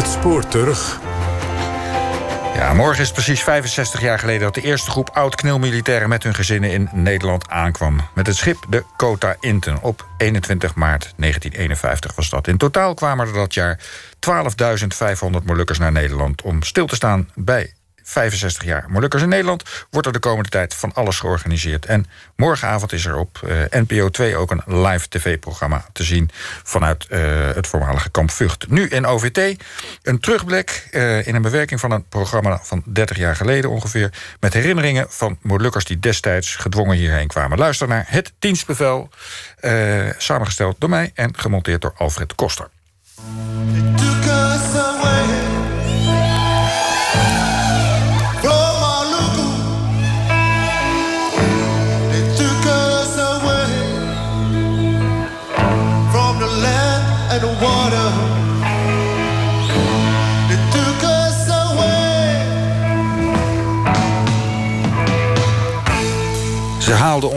Het 0.00 0.08
spoor 0.08 0.48
terug. 0.48 1.00
Ja, 2.54 2.72
morgen 2.74 3.02
is 3.02 3.12
precies 3.12 3.42
65 3.42 4.00
jaar 4.00 4.18
geleden 4.18 4.40
dat 4.40 4.54
de 4.54 4.62
eerste 4.62 4.90
groep 4.90 5.10
oud-knilmilitairen 5.12 6.08
met 6.08 6.22
hun 6.22 6.34
gezinnen 6.34 6.70
in 6.70 6.88
Nederland 6.92 7.48
aankwam. 7.48 8.00
Met 8.14 8.26
het 8.26 8.36
schip 8.36 8.66
de 8.68 8.84
Kota 8.96 9.36
Inten. 9.40 9.82
Op 9.82 10.06
21 10.16 10.74
maart 10.74 11.12
1951 11.16 12.14
was 12.14 12.30
dat. 12.30 12.48
In 12.48 12.56
totaal 12.56 12.94
kwamen 12.94 13.26
er 13.26 13.32
dat 13.32 13.54
jaar 13.54 13.78
12.500 14.14 15.44
Molukkers 15.44 15.78
naar 15.78 15.92
Nederland 15.92 16.42
om 16.42 16.62
stil 16.62 16.86
te 16.86 16.94
staan 16.94 17.28
bij 17.34 17.74
65 18.10 18.64
jaar 18.64 18.84
Molukkers 18.88 19.22
in 19.22 19.28
Nederland 19.28 19.62
wordt 19.90 20.06
er 20.06 20.12
de 20.12 20.18
komende 20.18 20.48
tijd 20.48 20.74
van 20.74 20.94
alles 20.94 21.18
georganiseerd. 21.18 21.86
En 21.86 22.06
morgenavond 22.36 22.92
is 22.92 23.04
er 23.04 23.16
op 23.16 23.40
uh, 23.44 23.52
NPO 23.70 24.08
2 24.08 24.36
ook 24.36 24.50
een 24.50 24.62
live 24.66 25.08
tv-programma 25.08 25.84
te 25.92 26.02
zien 26.02 26.30
vanuit 26.62 27.06
uh, 27.08 27.20
het 27.54 27.66
voormalige 27.66 28.10
kamp 28.10 28.30
Vught. 28.30 28.70
Nu 28.70 28.88
in 28.88 29.06
OVT 29.06 29.62
een 30.02 30.20
terugblik 30.20 30.88
uh, 30.90 31.26
in 31.26 31.34
een 31.34 31.42
bewerking 31.42 31.80
van 31.80 31.90
een 31.90 32.08
programma 32.08 32.60
van 32.62 32.82
30 32.84 33.16
jaar 33.16 33.36
geleden 33.36 33.70
ongeveer. 33.70 34.12
Met 34.40 34.52
herinneringen 34.52 35.06
van 35.08 35.38
Molukkers 35.42 35.84
die 35.84 36.00
destijds 36.00 36.56
gedwongen 36.56 36.96
hierheen 36.96 37.28
kwamen. 37.28 37.58
Luister 37.58 37.88
naar 37.88 38.04
het 38.08 38.32
dienstbevel, 38.38 39.08
samengesteld 40.18 40.76
door 40.78 40.90
mij 40.90 41.10
en 41.14 41.38
gemonteerd 41.38 41.80
door 41.80 41.94
Alfred 41.96 42.34
Koster. 42.34 42.68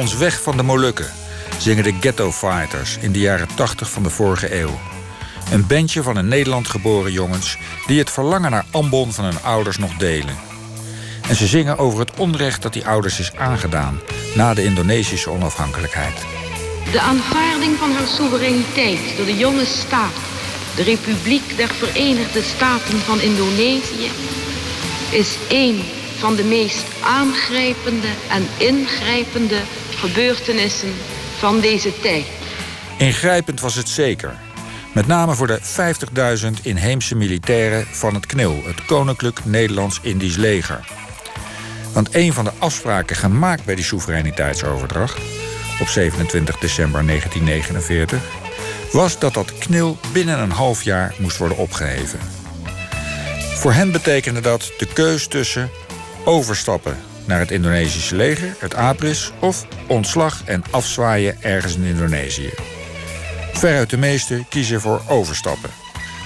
Ons 0.04 0.16
weg 0.16 0.42
van 0.42 0.58
de 0.58 0.64
Molukken, 0.64 1.12
zingen 1.58 1.84
de 1.84 1.94
Ghetto 2.00 2.32
Fighters 2.32 2.98
in 2.98 3.12
de 3.12 3.20
jaren 3.20 3.48
80 3.56 3.90
van 3.90 4.04
de 4.04 4.10
vorige 4.10 4.60
eeuw. 4.60 4.80
Een 5.52 5.68
bandje 5.68 6.04
van 6.04 6.18
in 6.18 6.28
Nederland 6.28 6.68
geboren 6.68 7.12
jongens 7.12 7.58
die 7.88 8.00
het 8.00 8.10
verlangen 8.10 8.52
naar 8.52 8.66
Ambon 8.72 9.14
van 9.14 9.26
hun 9.26 9.42
ouders 9.44 9.78
nog 9.78 9.94
delen. 9.98 10.36
En 11.28 11.36
ze 11.36 11.48
zingen 11.48 11.78
over 11.78 12.00
het 12.00 12.12
onrecht 12.18 12.62
dat 12.62 12.74
die 12.74 12.86
ouders 12.86 13.20
is 13.20 13.36
aangedaan 13.36 14.00
na 14.36 14.54
de 14.54 14.64
Indonesische 14.64 15.30
onafhankelijkheid. 15.30 16.26
De 16.92 17.00
aanvaarding 17.00 17.78
van 17.78 17.92
haar 17.92 18.08
soevereiniteit 18.08 19.18
door 19.18 19.26
de 19.26 19.38
jonge 19.38 19.66
staat, 19.66 20.16
de 20.76 20.84
Republiek 20.84 21.58
der 21.58 21.70
Verenigde 21.70 22.42
Staten 22.42 23.00
van 23.00 23.20
Indonesië, 23.20 24.10
is 25.12 25.38
één 25.48 25.84
van 26.24 26.36
de 26.36 26.44
meest 26.44 26.84
aangrijpende 27.04 28.08
en 28.30 28.48
ingrijpende 28.58 29.62
gebeurtenissen 29.90 30.94
van 31.38 31.60
deze 31.60 32.00
tijd. 32.00 32.26
Ingrijpend 32.98 33.60
was 33.60 33.76
het 33.76 33.90
zeker. 33.90 34.36
Met 34.94 35.08
name 35.08 35.36
voor 35.36 35.48
de 35.48 35.60
50.000 36.42 36.62
inheemse 36.62 37.16
militairen 37.16 37.86
van 37.92 38.14
het 38.14 38.26
KNIL, 38.26 38.62
het 38.66 38.86
Koninklijk 38.86 39.46
Nederlands-Indisch 39.46 40.36
Leger. 40.36 40.88
Want 41.94 42.16
een 42.16 42.34
van 42.34 42.44
de 42.44 42.52
afspraken 42.58 43.16
gemaakt 43.16 43.66
bij 43.66 43.76
die 43.76 43.86
soevereiniteitsoverdracht 43.86 45.18
op 45.80 45.88
27 45.88 46.58
december 46.58 47.06
1949 47.06 48.22
was 48.92 49.20
dat 49.20 49.34
dat 49.34 49.58
KNIL 49.58 49.98
binnen 50.14 50.40
een 50.40 50.52
half 50.52 50.84
jaar 50.84 51.16
moest 51.18 51.38
worden 51.38 51.58
opgeheven. 51.58 52.20
Voor 53.56 53.74
hen 53.74 53.92
betekende 53.92 54.40
dat 54.40 54.72
de 54.78 54.88
keus 54.94 55.28
tussen 55.28 55.70
overstappen 56.26 56.98
naar 57.26 57.40
het 57.40 57.52
Indonesische 57.52 58.16
leger, 58.16 58.56
het 58.60 58.76
APRIS, 58.76 59.32
of 59.40 59.66
ontslag 59.88 60.42
en 60.46 60.64
afzwaaien 60.72 61.38
ergens 61.42 61.76
in 61.76 61.84
Indonesië. 61.84 62.50
Veruit 63.54 63.90
de 63.90 63.98
meesten 63.98 64.46
kiezen 64.50 64.82
voor 64.82 65.02
overstappen. 65.08 65.70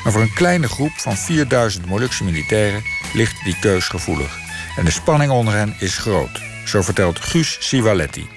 Maar 0.03 0.11
voor 0.11 0.21
een 0.21 0.33
kleine 0.33 0.67
groep 0.67 0.91
van 0.91 1.17
4000 1.17 1.85
Molukse 1.85 2.23
militairen 2.23 2.83
ligt 3.13 3.43
die 3.43 3.59
keus 3.59 3.87
gevoelig. 3.87 4.37
En 4.77 4.85
de 4.85 4.91
spanning 4.91 5.31
onder 5.31 5.53
hen 5.53 5.75
is 5.79 5.97
groot. 5.97 6.41
Zo 6.65 6.81
vertelt 6.81 7.19
Guus 7.19 7.57
Sivaletti. 7.59 8.27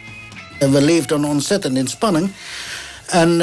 We 0.58 0.80
leefden 0.80 1.24
ontzettend 1.24 1.76
in 1.76 1.88
spanning. 1.88 2.32
En 3.06 3.30
uh, 3.30 3.38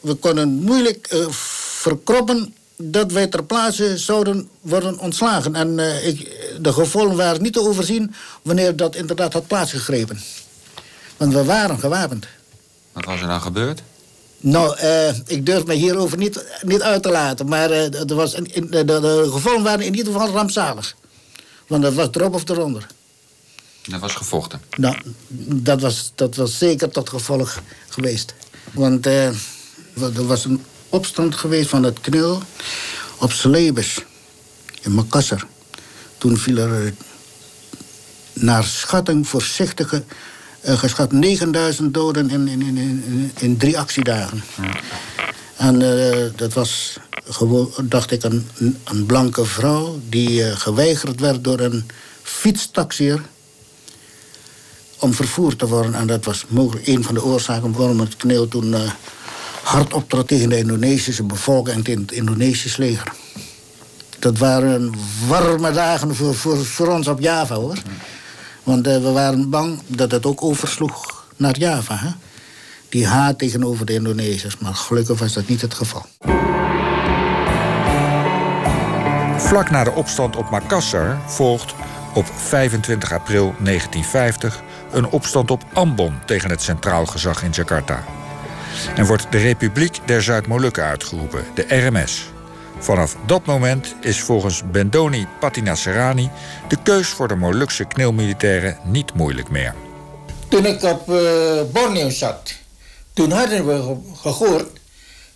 we 0.00 0.14
konden 0.20 0.48
moeilijk 0.48 1.08
uh, 1.12 1.26
verkroppen 1.28 2.54
dat 2.78 3.12
wij 3.12 3.26
ter 3.26 3.44
plaatse 3.44 3.98
zouden 3.98 4.48
worden 4.60 4.98
ontslagen. 4.98 5.54
En 5.54 5.78
uh, 5.78 6.06
ik, 6.06 6.18
de 6.60 6.72
gevolgen 6.72 7.16
waren 7.16 7.42
niet 7.42 7.52
te 7.52 7.60
overzien 7.60 8.14
wanneer 8.42 8.76
dat 8.76 8.96
inderdaad 8.96 9.32
had 9.32 9.46
plaatsgegrepen. 9.46 10.20
Want 11.16 11.32
we 11.32 11.44
waren 11.44 11.78
gewapend. 11.78 12.26
Wat 12.92 13.04
was 13.04 13.20
er 13.20 13.26
dan 13.26 13.40
gebeurd? 13.40 13.82
Nou, 14.40 14.78
uh, 14.82 15.08
ik 15.26 15.46
durf 15.46 15.64
me 15.64 15.74
hierover 15.74 16.18
niet, 16.18 16.44
niet 16.62 16.82
uit 16.82 17.02
te 17.02 17.10
laten. 17.10 17.48
Maar 17.48 17.70
uh, 17.70 18.10
er 18.10 18.14
was 18.14 18.34
in, 18.34 18.66
de, 18.70 18.84
de, 18.84 19.00
de, 19.00 19.28
gevolgen 19.30 19.62
waren 19.62 19.84
in 19.84 19.94
ieder 19.94 20.12
geval 20.12 20.28
rampzalig. 20.28 20.96
Want 21.66 21.82
dat 21.82 21.94
was 21.94 22.08
erop 22.12 22.34
of 22.34 22.48
eronder. 22.48 22.86
Dat 23.82 24.00
was 24.00 24.14
gevochten? 24.14 24.60
Nou, 24.76 24.96
dat 25.54 25.80
was, 25.80 26.12
dat 26.14 26.36
was 26.36 26.58
zeker 26.58 26.88
tot 26.90 27.08
gevolg 27.08 27.62
geweest. 27.88 28.34
Want 28.72 29.06
er 29.06 29.36
was 30.26 30.44
een 30.44 30.64
opstand 30.88 31.34
geweest 31.34 31.68
van 31.68 31.82
het 31.82 32.00
knul 32.00 32.42
op 33.18 33.32
Celebes 33.32 34.04
in 34.80 34.94
Makassar. 34.94 35.46
Toen 36.18 36.36
viel 36.36 36.56
er 36.56 36.92
naar 38.32 38.64
schatting 38.64 39.28
voorzichtige 39.28 40.04
uh, 40.64 40.78
geschat 40.78 41.12
9000 41.12 41.94
doden 41.94 42.30
in, 42.30 42.48
in, 42.48 42.62
in, 42.62 43.32
in, 43.38 43.56
drie 43.56 43.78
actiedagen. 43.78 44.42
En 45.56 45.80
uh, 45.80 46.30
dat 46.36 46.52
was 46.52 46.96
gewoon, 47.24 47.72
dacht 47.82 48.10
ik, 48.10 48.22
een, 48.22 48.48
een 48.84 49.06
blanke 49.06 49.44
vrouw 49.44 50.00
die 50.08 50.30
uh, 50.30 50.56
geweigerd 50.56 51.20
werd 51.20 51.44
door 51.44 51.60
een 51.60 51.86
fietstaxier 52.22 53.22
om 54.98 55.14
vervoerd 55.14 55.58
te 55.58 55.66
worden. 55.66 55.94
En 55.94 56.06
dat 56.06 56.24
was 56.24 56.44
mogelijk 56.48 56.86
een 56.86 57.04
van 57.04 57.14
de 57.14 57.24
oorzaken 57.24 57.72
waarom 57.72 58.00
het 58.00 58.16
kneel 58.16 58.48
toen 58.48 58.74
hard 59.68 59.92
optrad 59.92 60.28
tegen 60.28 60.48
de 60.48 60.58
Indonesische 60.58 61.22
bevolking 61.22 61.88
en 61.88 62.00
het 62.00 62.12
Indonesische 62.12 62.80
leger. 62.80 63.12
Dat 64.18 64.38
waren 64.38 64.94
warme 65.26 65.72
dagen 65.72 66.14
voor, 66.14 66.34
voor, 66.64 66.88
ons 66.88 67.08
op 67.08 67.20
Java, 67.20 67.54
hoor. 67.54 67.78
Want 68.62 68.86
uh, 68.86 68.92
we 68.92 69.10
waren 69.10 69.50
bang 69.50 69.80
dat 69.86 70.10
het 70.10 70.26
ook 70.26 70.42
oversloeg 70.42 71.24
naar 71.36 71.58
Java. 71.58 71.96
Hè? 71.96 72.10
Die 72.88 73.06
haat 73.06 73.38
tegenover 73.38 73.86
de 73.86 73.92
Indonesiërs. 73.92 74.58
Maar 74.58 74.74
gelukkig 74.74 75.18
was 75.18 75.32
dat 75.32 75.48
niet 75.48 75.60
het 75.60 75.74
geval. 75.74 76.04
Vlak 79.36 79.70
na 79.70 79.84
de 79.84 79.92
opstand 79.94 80.36
op 80.36 80.50
Makassar 80.50 81.18
volgt 81.26 81.74
op 82.14 82.26
25 82.36 83.12
april 83.12 83.54
1950 83.58 84.62
een 84.92 85.06
opstand 85.06 85.50
op 85.50 85.64
Ambon 85.72 86.14
tegen 86.26 86.50
het 86.50 86.62
centraal 86.62 87.06
gezag 87.06 87.42
in 87.42 87.50
Jakarta. 87.50 88.04
En 88.96 89.06
wordt 89.06 89.26
de 89.30 89.38
Republiek 89.38 89.98
der 90.04 90.22
Zuid-Molukken 90.22 90.84
uitgeroepen, 90.84 91.44
de 91.54 91.62
RMS. 91.68 92.30
Vanaf 92.78 93.16
dat 93.26 93.46
moment 93.46 93.94
is 94.00 94.20
volgens 94.20 94.62
Bendoni 94.70 95.26
Patinaserani 95.40 96.30
de 96.68 96.76
keus 96.82 97.08
voor 97.08 97.28
de 97.28 97.34
Molukse 97.34 97.84
knilmilitairen 97.84 98.78
niet 98.84 99.14
moeilijk 99.14 99.50
meer. 99.50 99.74
Toen 100.48 100.66
ik 100.66 100.82
op 100.82 101.10
uh, 101.10 101.18
Borneo 101.72 102.10
zat, 102.10 102.54
toen 103.12 103.30
hadden 103.30 103.66
we 103.66 103.96
gehoord 104.16 104.78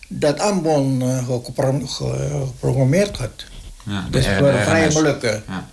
dat 0.07 0.39
Ambon 0.39 1.03
uh, 1.03 1.17
geprogrammeerd 1.87 3.17
had. 3.17 3.45
Ja, 3.83 4.07
dus 4.11 4.27
voor 4.27 4.51
de 4.51 4.63
Vrije 4.63 4.91
Molukken. 4.91 5.43
Ja. 5.47 5.67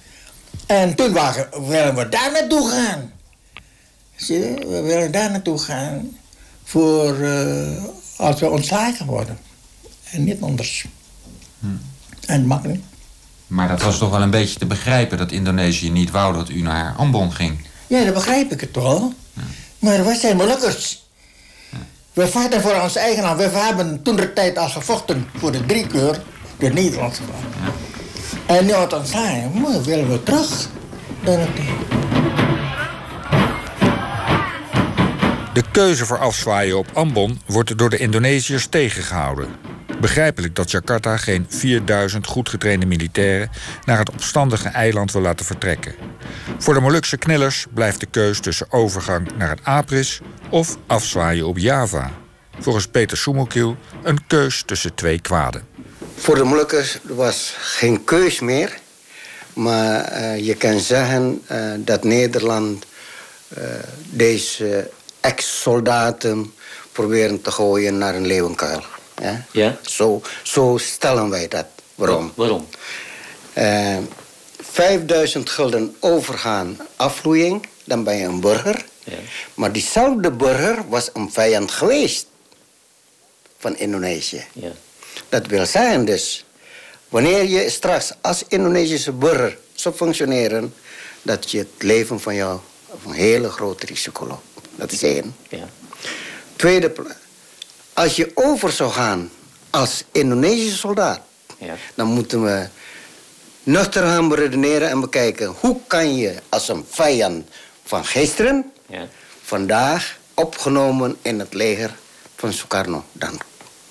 En 0.67 0.95
toen 0.95 1.13
waren, 1.13 1.49
willen 1.69 1.95
we 1.95 2.09
daar 2.09 2.33
naartoe 2.33 2.71
gaan. 2.71 3.13
Zie 4.17 4.39
je, 4.39 4.67
we 4.69 4.81
willen 4.81 5.13
daar 5.13 5.31
naartoe 5.31 5.59
gaan 5.59 6.20
voor 6.71 7.19
uh, 7.19 7.85
als 8.17 8.41
we 8.41 8.51
ontslagen 8.51 9.07
worden. 9.07 9.39
En 10.11 10.25
niet 10.25 10.43
anders. 10.43 10.87
Hm. 11.61 11.67
En 12.27 12.47
makkelijk. 12.47 12.81
Maar 13.47 13.69
dat 13.69 13.83
was 13.83 13.99
toch 13.99 14.11
wel 14.11 14.23
een 14.23 14.31
beetje 14.31 14.59
te 14.59 14.67
begrijpen 14.67 15.19
dat 15.19 15.33
Indonesië 15.33 15.91
niet 15.91 16.11
wou 16.11 16.35
dat 16.35 16.49
u 16.49 16.63
naar 16.63 16.95
Ambon 16.97 17.33
ging? 17.33 17.67
Ja, 17.87 18.05
dat 18.05 18.15
begrijp 18.15 18.53
ik 18.53 18.61
het 18.61 18.73
toch. 18.73 19.13
Ja. 19.33 19.43
Maar 19.79 20.05
we 20.05 20.15
zijn 20.15 20.37
Molukkers. 20.37 21.07
Ja. 21.71 21.79
We 22.13 22.29
vaarten 22.29 22.61
voor 22.61 22.81
ons 22.81 22.97
eigen 22.97 23.23
land. 23.23 23.39
We 23.39 23.49
hebben 23.49 24.03
toen 24.03 24.17
de 24.17 24.33
tijd 24.33 24.59
al 24.59 24.69
gevochten 24.69 25.27
voor 25.37 25.53
de 25.53 25.67
drie 25.67 25.87
keur, 25.87 26.23
de 26.59 26.69
Nederlandse 26.69 27.23
land. 27.23 27.55
Ja. 28.47 28.55
En 28.55 28.67
nu 28.67 28.73
had 28.73 28.93
ons 28.93 29.13
maar 29.13 29.83
willen 29.83 30.11
we 30.11 30.23
terug. 30.23 30.69
De 35.53 35.63
keuze 35.73 36.07
voor 36.07 36.19
afzwaaien 36.19 36.79
op 36.79 36.87
Ambon 36.93 37.41
wordt 37.47 37.79
door 37.79 37.91
de 37.91 37.97
Indonesiërs 37.97 38.67
tegengehouden. 38.67 39.49
Begrijpelijk 40.01 40.55
dat 40.55 40.71
Jakarta 40.71 41.17
geen 41.17 41.47
4000 41.49 42.27
goed 42.27 42.49
getrainde 42.49 42.87
militairen 42.87 43.51
naar 43.85 43.99
het 43.99 44.11
opstandige 44.11 44.69
eiland 44.69 45.13
wil 45.13 45.23
laten 45.23 45.47
vertrekken. 45.47 45.95
Voor 46.59 46.75
de 46.75 46.81
Molukse 46.81 47.17
knellers 47.17 47.67
blijft 47.75 48.01
de 48.01 48.07
keus 48.07 48.41
tussen 48.41 48.73
overgang 48.73 49.37
naar 49.37 49.49
het 49.49 49.61
Apris 49.63 50.21
of 50.51 50.77
afzwaaien 50.87 51.47
op 51.47 51.59
Java. 51.59 52.11
Volgens 52.59 52.87
Peter 52.87 53.17
Soemokiel 53.17 53.77
een 54.03 54.27
keus 54.27 54.63
tussen 54.67 54.95
twee 54.95 55.21
kwaden. 55.21 55.67
Voor 56.17 56.35
de 56.35 56.45
Molukkers 56.45 56.99
was 57.03 57.55
geen 57.59 58.05
keus 58.05 58.41
meer. 58.41 58.79
Maar 59.53 60.13
uh, 60.13 60.47
je 60.47 60.55
kan 60.55 60.81
zeggen 60.81 61.43
uh, 61.51 61.73
dat 61.79 62.05
Nederland 62.05 62.87
uh, 63.59 63.65
deze 64.11 64.91
ex-soldaten 65.21 66.55
proberen 66.93 67.43
te 67.43 67.51
gooien 67.51 67.99
naar 67.99 68.15
een 68.15 68.27
leeuwenkuil. 68.27 68.83
Ja? 69.23 69.45
ja? 69.53 69.79
Zo, 69.83 70.23
zo 70.43 70.77
stellen 70.81 71.31
wij 71.31 71.49
dat. 71.49 71.67
Waarom? 71.95 72.33
Waarom? 72.35 72.67
5000 74.61 75.51
gulden 75.51 75.97
overgaan 76.01 76.79
afvloeiing, 76.97 77.67
dan 77.85 78.05
ben 78.05 78.17
je 78.17 78.25
een 78.25 78.41
burger. 78.41 78.85
Ja. 79.05 79.17
Maar 79.55 79.73
diezelfde 79.73 80.31
burger 80.31 80.89
was 80.89 81.11
een 81.13 81.33
vijand 81.33 81.71
geweest 81.71 82.27
van 83.59 83.77
Indonesië. 83.77 84.45
Ja. 84.53 84.73
Dat 85.29 85.47
wil 85.47 85.67
zeggen 85.67 86.05
dus, 86.05 86.45
wanneer 87.09 87.45
je 87.45 87.71
straks 87.71 88.13
als 88.21 88.45
Indonesische 88.49 89.13
burger 89.13 89.59
zou 89.75 89.95
functioneren, 89.95 90.75
dat 91.23 91.51
je 91.51 91.59
het 91.59 91.69
leven 91.79 92.21
van 92.21 92.35
jou 92.35 92.59
op 92.87 93.05
een 93.05 93.13
hele 93.13 93.51
groot 93.51 93.83
risico 93.83 94.27
loopt. 94.27 94.50
Dat 94.81 94.93
is 94.93 95.03
één. 95.03 95.35
Ja. 95.49 95.69
Tweede, 96.57 96.93
als 97.95 98.17
je 98.17 98.31
over 98.35 98.73
zou 98.73 98.91
gaan 98.93 99.31
als 99.71 100.05
Indonesische 100.13 100.77
soldaat, 100.77 101.21
Ja. 101.59 101.75
dan 101.95 102.07
moeten 102.07 102.43
we 102.45 102.69
nuchter 103.63 104.03
gaan 104.03 104.29
beredeneren 104.29 104.89
en 104.89 105.01
bekijken 105.01 105.55
hoe 105.61 105.81
kan 105.87 106.17
je 106.17 106.35
als 106.49 106.69
een 106.69 106.87
vijand 106.91 107.49
van 107.85 108.05
gisteren 108.05 108.73
Ja. 108.87 109.07
vandaag 109.43 110.19
opgenomen 110.35 111.17
in 111.23 111.39
het 111.39 111.55
leger 111.55 111.95
van 112.37 112.53
Sukarno. 112.53 113.05
Dan 113.13 113.41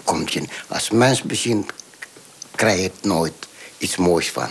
komt 0.03 0.33
je, 0.33 0.43
als 0.67 0.89
mens 0.89 1.21
bezien, 1.21 1.67
krijg 2.55 2.81
je 2.81 2.91
nooit 3.01 3.33
iets 3.77 3.95
moois 3.95 4.29
van. 4.31 4.49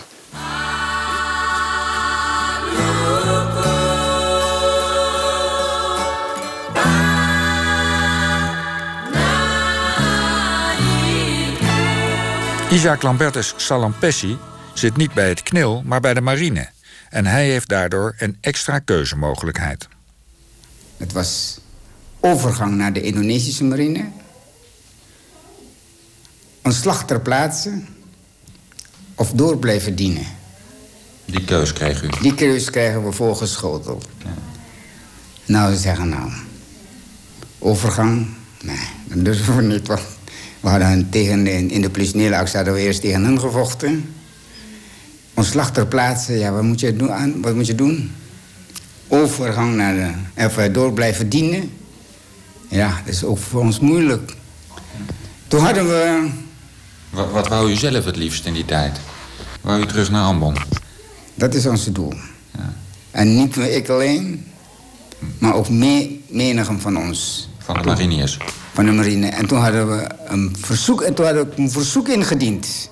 Isaac 12.71 13.01
Lambertus 13.01 13.53
Salampessi 13.57 14.37
zit 14.73 14.97
niet 14.97 15.13
bij 15.13 15.29
het 15.29 15.43
KNIL, 15.43 15.81
maar 15.85 15.99
bij 15.99 16.13
de 16.13 16.21
marine. 16.21 16.69
En 17.09 17.25
hij 17.25 17.49
heeft 17.49 17.69
daardoor 17.69 18.15
een 18.17 18.37
extra 18.41 18.79
keuzemogelijkheid. 18.79 19.87
Het 20.97 21.13
was 21.13 21.59
overgang 22.19 22.75
naar 22.75 22.93
de 22.93 23.01
Indonesische 23.01 23.63
marine. 23.63 24.09
Ontslag 26.63 27.05
ter 27.05 27.21
plaatse. 27.21 27.81
Of 29.15 29.31
door 29.31 29.57
blijven 29.57 29.95
dienen. 29.95 30.25
Die 31.25 31.43
keus 31.43 31.73
kreeg 31.73 32.03
u. 32.03 32.09
Die 32.21 32.35
keus 32.35 32.69
krijgen 32.69 33.05
we 33.05 33.11
voorgeschoteld. 33.11 34.07
Nou, 35.45 35.73
ze 35.73 35.79
zeggen 35.79 36.09
nou... 36.09 36.31
Overgang? 37.59 38.27
Nee, 38.61 38.87
dat 39.05 39.25
durven 39.25 39.55
we 39.55 39.61
niet. 39.61 39.87
Want 39.87 40.01
we 40.59 40.69
hadden 40.69 41.09
tegen, 41.09 41.47
in, 41.47 41.71
in 41.71 41.81
de 41.81 41.89
politionele 41.89 42.37
actie 42.37 42.55
hadden 42.55 42.73
we 42.73 42.79
eerst 42.79 43.01
tegen 43.01 43.23
hen 43.23 43.39
gevochten. 43.39 44.13
Ontslag 45.33 45.71
ter 45.71 45.87
plaatse, 45.87 46.33
ja, 46.33 46.51
wat 46.51 46.63
moet 46.63 46.79
je 46.79 46.95
doen? 46.95 47.11
Aan, 47.11 47.41
wat 47.41 47.55
moet 47.55 47.67
je 47.67 47.75
doen? 47.75 48.11
Overgang 49.07 49.75
naar 49.75 49.93
de... 49.93 50.11
Even 50.35 50.73
door 50.73 50.93
blijven 50.93 51.29
dienen. 51.29 51.71
Ja, 52.67 53.01
dat 53.05 53.13
is 53.13 53.23
ook 53.23 53.37
voor 53.37 53.61
ons 53.61 53.79
moeilijk. 53.79 54.35
Toen 55.47 55.59
hadden 55.59 55.87
we... 55.87 56.29
Wat, 57.09 57.31
wat 57.31 57.47
wou 57.47 57.71
u 57.71 57.75
zelf 57.75 58.05
het 58.05 58.15
liefst 58.15 58.45
in 58.45 58.53
die 58.53 58.65
tijd? 58.65 58.99
Wou 59.61 59.81
u 59.81 59.85
terug 59.85 60.11
naar 60.11 60.23
Ambon? 60.23 60.55
Dat 61.35 61.53
is 61.53 61.65
ons 61.65 61.85
doel. 61.85 62.13
Ja. 62.57 62.73
En 63.11 63.35
niet 63.35 63.57
ik 63.57 63.89
alleen, 63.89 64.45
maar 65.37 65.53
ook 65.53 65.69
me, 65.69 66.19
menigen 66.27 66.81
van 66.81 66.97
ons. 66.97 67.49
Van 67.57 67.77
de 67.77 67.83
mariniers? 67.83 68.37
Van 68.79 68.87
de 68.87 68.93
marine. 68.93 69.27
En 69.27 69.47
toen 69.47 69.59
hadden 69.59 69.97
we 69.97 70.07
een 70.25 70.55
verzoek, 70.59 71.01
en 71.01 71.13
toen 71.13 71.51
een 71.55 71.71
verzoek 71.71 72.07
ingediend. 72.07 72.89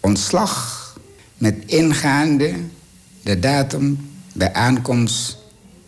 Ontslag 0.00 0.96
met 1.38 1.54
ingaande 1.66 2.54
de 3.22 3.38
datum 3.38 4.10
bij 4.32 4.52
aankomst 4.52 5.38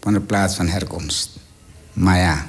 van 0.01 0.13
de 0.13 0.21
plaats 0.21 0.55
van 0.55 0.69
herkomst. 0.69 1.31
Maar 1.93 2.19
ja, 2.19 2.47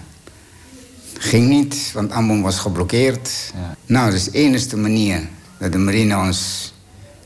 ging 1.17 1.49
niet, 1.49 1.91
want 1.93 2.11
Ambon 2.11 2.41
was 2.41 2.59
geblokkeerd. 2.59 3.51
Ja. 3.53 3.75
Nou, 3.85 4.13
is 4.13 4.23
de 4.23 4.31
enige 4.31 4.77
manier 4.77 5.27
dat 5.57 5.71
de 5.71 5.77
marine 5.77 6.17
ons 6.17 6.73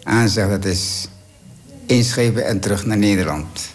aanzegt... 0.03 0.49
dat 0.49 0.65
is 0.65 1.07
inschepen 1.85 2.45
en 2.45 2.59
terug 2.59 2.85
naar 2.85 2.97
Nederland. 2.97 3.74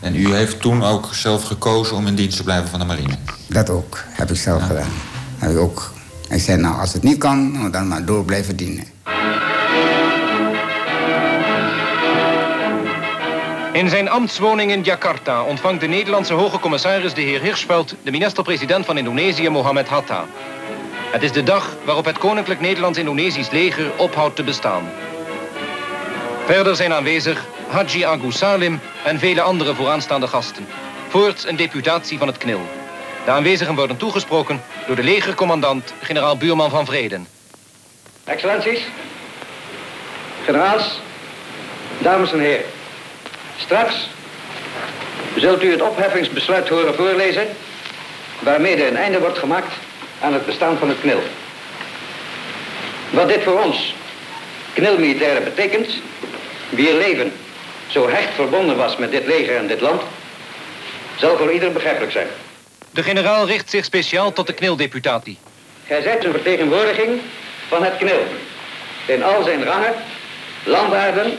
En 0.00 0.16
u 0.16 0.34
heeft 0.34 0.60
toen 0.60 0.84
ook 0.84 1.08
zelf 1.12 1.44
gekozen 1.44 1.96
om 1.96 2.06
in 2.06 2.14
dienst 2.14 2.36
te 2.36 2.42
blijven 2.42 2.68
van 2.68 2.78
de 2.78 2.84
marine? 2.84 3.14
Dat 3.46 3.70
ook, 3.70 4.04
heb 4.08 4.30
ik 4.30 4.36
zelf 4.36 4.62
gedaan. 4.62 4.92
Heb 5.38 5.50
ik 5.50 5.58
ook. 5.58 5.92
Ik 6.30 6.40
zei, 6.40 6.60
nou, 6.60 6.80
als 6.80 6.92
het 6.92 7.02
niet 7.02 7.18
kan, 7.18 7.70
dan 7.70 7.88
maar 7.88 8.04
door 8.04 8.24
blijven 8.24 8.56
dienen. 8.56 8.84
In 13.72 13.88
zijn 13.88 14.08
ambtswoning 14.08 14.70
in 14.70 14.82
Jakarta 14.82 15.42
ontvangt 15.42 15.80
de 15.80 15.86
Nederlandse 15.86 16.32
hoge 16.32 16.58
commissaris 16.58 17.14
de 17.14 17.20
heer 17.20 17.40
Hirschveld 17.40 17.94
de 18.02 18.10
minister-president 18.10 18.86
van 18.86 18.98
Indonesië 18.98 19.48
Mohammed 19.48 19.88
Hatta. 19.88 20.24
Het 21.10 21.22
is 21.22 21.32
de 21.32 21.42
dag 21.42 21.76
waarop 21.84 22.04
het 22.04 22.18
Koninklijk 22.18 22.60
Nederlands-Indonesisch 22.60 23.50
leger 23.50 23.92
ophoudt 23.96 24.36
te 24.36 24.42
bestaan. 24.42 24.82
Verder 26.46 26.76
zijn 26.76 26.92
aanwezig 26.92 27.46
Haji 27.68 28.04
Agus 28.04 28.38
Salim 28.38 28.80
en 29.04 29.18
vele 29.18 29.40
andere 29.40 29.74
vooraanstaande 29.74 30.26
gasten. 30.26 30.66
Voorts 31.08 31.46
een 31.46 31.56
deputatie 31.56 32.18
van 32.18 32.26
het 32.26 32.38
KNIL. 32.38 32.60
De 33.24 33.30
aanwezigen 33.30 33.74
worden 33.74 33.96
toegesproken 33.96 34.62
door 34.86 34.96
de 34.96 35.02
legercommandant 35.02 35.94
generaal 36.02 36.36
Buurman 36.36 36.70
van 36.70 36.86
Vreden. 36.86 37.26
Excellenties, 38.24 38.80
generaals, 40.44 41.00
dames 41.98 42.32
en 42.32 42.40
heren. 42.40 42.64
Straks 43.56 44.08
zult 45.36 45.62
u 45.62 45.70
het 45.70 45.82
opheffingsbesluit 45.82 46.68
horen 46.68 46.94
voorlezen... 46.94 47.46
waarmee 48.38 48.88
een 48.88 48.96
einde 48.96 49.20
wordt 49.20 49.38
gemaakt 49.38 49.72
aan 50.20 50.32
het 50.32 50.46
bestaan 50.46 50.78
van 50.78 50.88
het 50.88 51.00
KNIL. 51.00 51.22
Wat 53.10 53.28
dit 53.28 53.42
voor 53.42 53.62
ons, 53.62 53.94
KNIL-militairen, 54.72 55.44
betekent... 55.44 55.88
wier 56.70 56.94
leven 56.94 57.32
zo 57.88 58.08
hecht 58.08 58.34
verbonden 58.34 58.76
was 58.76 58.96
met 58.96 59.10
dit 59.10 59.26
leger 59.26 59.56
en 59.56 59.66
dit 59.66 59.80
land... 59.80 60.02
zal 61.16 61.36
voor 61.36 61.52
ieder 61.52 61.72
begrijpelijk 61.72 62.12
zijn. 62.12 62.26
De 62.90 63.02
generaal 63.02 63.46
richt 63.46 63.70
zich 63.70 63.84
speciaal 63.84 64.32
tot 64.32 64.46
de 64.46 64.52
KNIL-deputatie. 64.52 65.38
Gij 65.86 66.02
zijt 66.02 66.24
een 66.24 66.32
vertegenwoordiging 66.32 67.20
van 67.68 67.84
het 67.84 67.96
KNIL. 67.96 68.22
In 69.06 69.22
al 69.22 69.42
zijn 69.42 69.64
rangen, 69.64 69.94
landwaarden, 70.64 71.38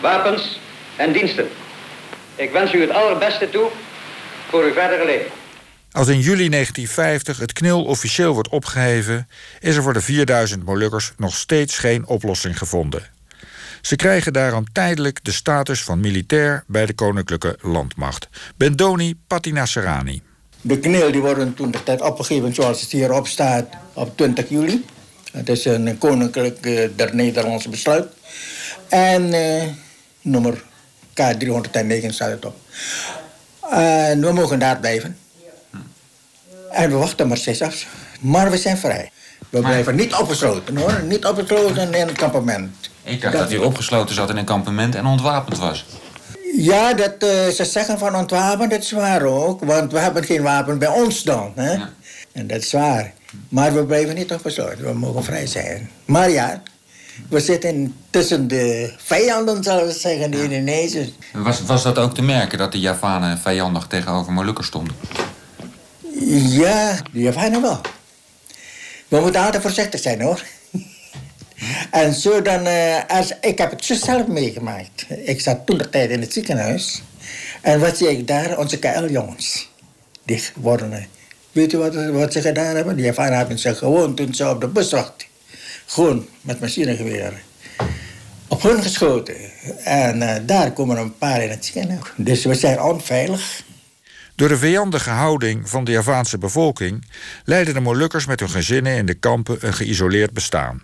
wapens 0.00 0.58
en 0.96 1.12
diensten. 1.12 1.48
Ik 2.36 2.50
wens 2.50 2.72
u 2.72 2.80
het 2.80 2.90
allerbeste 2.90 3.50
toe 3.50 3.68
voor 4.48 4.62
uw 4.62 4.72
verdere 4.72 5.04
leven. 5.04 5.30
Als 5.92 6.08
in 6.08 6.18
juli 6.18 6.48
1950 6.48 7.38
het 7.38 7.52
KNIL 7.52 7.84
officieel 7.84 8.32
wordt 8.32 8.48
opgeheven, 8.48 9.28
is 9.60 9.76
er 9.76 9.82
voor 9.82 9.92
de 9.92 10.00
4000 10.00 10.64
Molukkers 10.64 11.12
nog 11.16 11.34
steeds 11.34 11.78
geen 11.78 12.06
oplossing 12.06 12.58
gevonden. 12.58 13.19
Ze 13.80 13.96
krijgen 13.96 14.32
daarom 14.32 14.72
tijdelijk 14.72 15.24
de 15.24 15.32
status 15.32 15.82
van 15.84 16.00
militair 16.00 16.64
bij 16.66 16.86
de 16.86 16.92
Koninklijke 16.92 17.58
Landmacht. 17.60 18.28
Bendoni 18.56 19.14
Patinasserani. 19.26 20.22
De 20.60 20.78
kneel 20.78 21.12
die 21.12 21.20
worden 21.20 21.54
toen 21.54 21.70
de 21.70 21.82
tijd 21.82 22.00
opgegeven 22.00 22.54
zoals 22.54 22.80
het 22.80 22.90
hierop 22.90 23.26
staat 23.26 23.66
op 23.92 24.16
20 24.16 24.48
juli. 24.48 24.84
Het 25.32 25.48
is 25.48 25.64
een 25.64 25.98
koninklijk 25.98 26.66
eh, 26.66 26.88
der 26.96 27.14
Nederlandse 27.14 27.68
besluit. 27.68 28.06
En 28.88 29.32
eh, 29.32 29.68
nummer 30.20 30.62
K309 31.10 32.06
staat 32.06 32.30
het 32.30 32.44
op. 32.44 32.56
En 33.70 34.20
we 34.20 34.32
mogen 34.32 34.58
daar 34.58 34.78
blijven. 34.78 35.18
En 36.70 36.90
we 36.90 36.96
wachten 36.96 37.28
maar 37.28 37.36
steeds 37.36 37.62
af. 37.62 37.86
Maar 38.20 38.50
we 38.50 38.56
zijn 38.58 38.78
vrij. 38.78 39.10
We 39.50 39.60
blijven 39.60 39.96
niet 39.96 40.14
opgesloten 40.14 40.76
hoor. 40.76 41.02
Niet 41.02 41.26
opgesloten 41.26 41.94
in 41.94 42.06
het 42.06 42.16
kampement. 42.16 42.90
Ik 43.02 43.22
dacht 43.22 43.38
dat, 43.38 43.52
u 43.52 43.56
opgesloten 43.56 44.14
zat 44.14 44.30
in 44.30 44.36
een 44.36 44.44
kampement 44.44 44.94
en 44.94 45.06
ontwapend 45.06 45.58
was. 45.58 45.84
Ja, 46.56 46.94
dat, 46.94 47.14
eh, 47.18 47.48
ze 47.48 47.64
zeggen 47.64 47.98
van 47.98 48.16
ontwapen, 48.16 48.68
dat 48.68 48.82
is 48.82 48.90
waar 48.90 49.22
ook. 49.22 49.64
Want 49.64 49.92
we 49.92 49.98
hebben 49.98 50.24
geen 50.24 50.42
wapen 50.42 50.78
bij 50.78 50.88
ons 50.88 51.22
dan. 51.22 51.52
Hè? 51.54 51.72
Ja. 51.72 51.90
En 52.32 52.46
dat 52.46 52.62
is 52.62 52.72
waar. 52.72 53.12
Maar 53.48 53.74
we 53.74 53.84
blijven 53.84 54.14
niet 54.14 54.32
opgesloten. 54.32 54.84
We 54.84 54.92
mogen 54.92 55.24
vrij 55.24 55.46
zijn. 55.46 55.90
Maar 56.04 56.30
ja, 56.30 56.62
we 57.28 57.40
zitten 57.40 57.94
tussen 58.10 58.48
de 58.48 58.94
vijanden, 58.98 59.62
zullen 59.62 59.86
we 59.86 59.92
zeggen, 59.92 60.30
de 60.30 60.42
Indonesiërs. 60.42 61.08
Was, 61.32 61.62
was 61.62 61.82
dat 61.82 61.98
ook 61.98 62.14
te 62.14 62.22
merken 62.22 62.58
dat 62.58 62.72
de 62.72 62.80
Javanen 62.80 63.38
vijandig 63.38 63.86
tegenover 63.86 64.32
Molukkers 64.32 64.66
stonden? 64.66 64.94
Ja, 66.48 66.96
de 67.12 67.20
Javanen 67.20 67.62
wel. 67.62 67.80
We 69.10 69.20
moeten 69.20 69.40
altijd 69.44 69.62
voorzichtig 69.62 70.00
zijn, 70.00 70.20
hoor. 70.20 70.44
En 71.90 72.14
zo 72.14 72.42
dan, 72.42 72.66
uh, 72.66 72.96
als, 73.08 73.32
ik 73.40 73.58
heb 73.58 73.70
het 73.70 73.84
zelf 73.84 74.26
meegemaakt. 74.26 75.06
Ik 75.24 75.40
zat 75.40 75.66
toen 75.66 75.78
de 75.78 75.90
tijd 75.90 76.10
in 76.10 76.20
het 76.20 76.32
ziekenhuis. 76.32 77.02
En 77.60 77.80
wat 77.80 77.96
zie 77.96 78.10
ik 78.10 78.26
daar? 78.26 78.58
Onze 78.58 78.78
KL-jongens. 78.78 79.70
Die 80.24 80.42
worden... 80.54 81.06
Weet 81.52 81.70
je 81.70 81.76
wat, 81.76 81.94
wat 81.94 82.32
ze 82.32 82.40
gedaan 82.40 82.76
hebben? 82.76 82.96
Die 82.96 83.06
ervaren 83.06 83.36
hebben 83.36 83.58
ze 83.58 83.74
gewoon 83.74 84.14
toen 84.14 84.34
ze 84.34 84.48
op 84.48 84.60
de 84.60 84.68
bus 84.68 84.90
wachten. 84.90 85.26
Gewoon 85.86 86.26
met 86.40 86.60
machinegeweren. 86.60 87.40
Op 88.48 88.62
hun 88.62 88.82
geschoten. 88.82 89.36
En 89.84 90.16
uh, 90.22 90.34
daar 90.42 90.72
komen 90.72 90.96
een 90.96 91.18
paar 91.18 91.42
in 91.42 91.50
het 91.50 91.64
ziekenhuis. 91.64 92.00
Dus 92.16 92.44
we 92.44 92.54
zijn 92.54 92.82
onveilig. 92.82 93.62
Door 94.40 94.48
de 94.48 94.58
vijandige 94.58 95.10
houding 95.10 95.68
van 95.68 95.84
de 95.84 95.90
Javaanse 95.90 96.38
bevolking 96.38 97.06
leiden 97.44 97.74
de 97.74 97.80
Molukkers 97.80 98.26
met 98.26 98.40
hun 98.40 98.50
gezinnen 98.50 98.96
in 98.96 99.06
de 99.06 99.14
kampen 99.14 99.66
een 99.66 99.74
geïsoleerd 99.74 100.32
bestaan. 100.32 100.82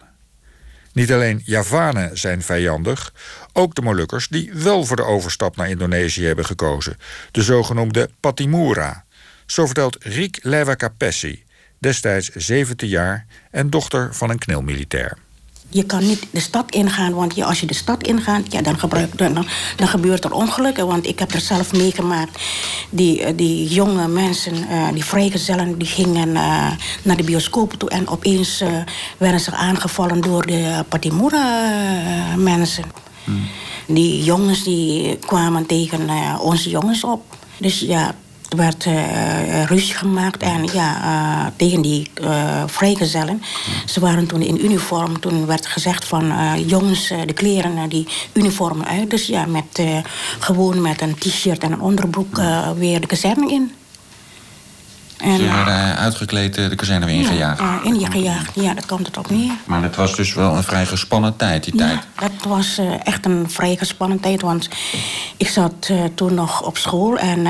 Niet 0.92 1.12
alleen 1.12 1.42
Javanen 1.44 2.18
zijn 2.18 2.42
vijandig, 2.42 3.12
ook 3.52 3.74
de 3.74 3.82
Molukkers 3.82 4.28
die 4.28 4.50
wel 4.52 4.84
voor 4.84 4.96
de 4.96 5.04
overstap 5.04 5.56
naar 5.56 5.68
Indonesië 5.68 6.24
hebben 6.24 6.44
gekozen, 6.44 6.96
de 7.30 7.42
zogenoemde 7.42 8.10
Patimura. 8.20 9.04
Zo 9.46 9.66
vertelt 9.66 10.04
Riek 10.04 10.38
Lewakapessi, 10.42 11.44
destijds 11.78 12.28
17 12.28 12.88
jaar 12.88 13.26
en 13.50 13.70
dochter 13.70 14.14
van 14.14 14.30
een 14.30 14.38
knilmilitair 14.38 15.18
je 15.68 15.82
kan 15.82 16.06
niet 16.06 16.26
de 16.30 16.40
stad 16.40 16.70
ingaan, 16.70 17.14
want 17.14 17.34
ja, 17.34 17.46
als 17.46 17.60
je 17.60 17.66
de 17.66 17.74
stad 17.74 18.02
ingaat, 18.02 18.52
ja, 18.52 18.62
dan, 18.62 18.78
gebruik, 18.78 19.18
dan, 19.18 19.46
dan 19.76 19.88
gebeurt 19.88 20.24
er 20.24 20.32
ongelukken. 20.32 20.86
Want 20.86 21.06
ik 21.06 21.18
heb 21.18 21.32
er 21.32 21.40
zelf 21.40 21.72
meegemaakt. 21.72 22.40
Die, 22.90 23.22
eh, 23.22 23.32
die 23.36 23.68
jonge 23.68 24.08
mensen, 24.08 24.54
uh, 24.56 24.88
die 24.92 25.04
vrijgezellen, 25.04 25.78
die 25.78 25.86
gingen 25.86 26.28
uh, 26.28 26.70
naar 27.02 27.16
de 27.16 27.24
bioscoop 27.24 27.72
toe 27.72 27.90
en 27.90 28.08
opeens 28.08 28.62
uh, 28.62 28.68
werden 29.18 29.40
ze 29.40 29.50
aangevallen 29.50 30.20
door 30.20 30.46
de 30.46 30.84
Patimura-mensen. 30.88 32.84
Hmm. 33.24 33.48
Die 33.86 34.24
jongens 34.24 34.64
die 34.64 35.16
kwamen 35.16 35.66
tegen 35.66 36.10
onze 36.40 36.70
jongens 36.70 37.04
op. 37.04 37.36
Dus 37.58 37.80
ja, 37.80 38.14
werd 38.56 38.84
uh, 38.84 39.64
ruzie 39.64 39.94
gemaakt 39.94 40.42
en 40.42 40.64
ja, 40.72 41.02
uh, 41.02 41.46
tegen 41.56 41.82
die 41.82 42.10
vrijgezellen. 42.66 43.42
Ze 43.86 44.00
waren 44.00 44.26
toen 44.26 44.42
in 44.42 44.64
uniform. 44.64 45.20
Toen 45.20 45.46
werd 45.46 45.66
gezegd 45.66 46.04
van 46.04 46.32
jongens, 46.66 47.08
de 47.26 47.32
kleren, 47.32 47.88
die 47.88 48.08
uniformen 48.32 48.86
uit. 48.86 49.10
Dus 49.10 49.26
ja, 49.26 49.46
met, 49.46 49.82
gewoon 50.38 50.80
met 50.80 51.00
een 51.00 51.18
t-shirt 51.18 51.62
en 51.62 51.72
een 51.72 51.80
onderbroek 51.80 52.40
weer 52.76 53.00
de 53.00 53.06
kazerne 53.06 53.52
in. 53.52 53.72
En, 55.16 55.36
Ze 55.36 55.42
werden 55.42 55.96
uitgekleed 55.96 56.54
de 56.54 56.74
kazerne 56.74 57.06
weer 57.06 57.14
ingejaagd? 57.14 57.60
Ja, 57.60 57.80
ingejaagd. 57.82 58.54
Ja, 58.54 58.74
dat 58.74 58.86
komt 58.86 59.06
het 59.06 59.16
op 59.16 59.30
neer. 59.30 59.52
Maar 59.64 59.82
het 59.82 59.96
was 59.96 60.16
dus 60.16 60.34
wel 60.34 60.56
een 60.56 60.62
vrij 60.62 60.86
gespannen 60.86 61.36
tijd, 61.36 61.64
die 61.64 61.76
tijd? 61.76 62.00
dat 62.18 62.48
was 62.48 62.80
echt 63.02 63.24
een 63.24 63.50
vrij 63.50 63.76
gespannen 63.76 64.20
tijd. 64.20 64.40
Want 64.40 64.68
ik 65.36 65.48
zat 65.48 65.90
toen 66.14 66.34
nog 66.34 66.62
op 66.62 66.78
school 66.78 67.16
en 67.16 67.46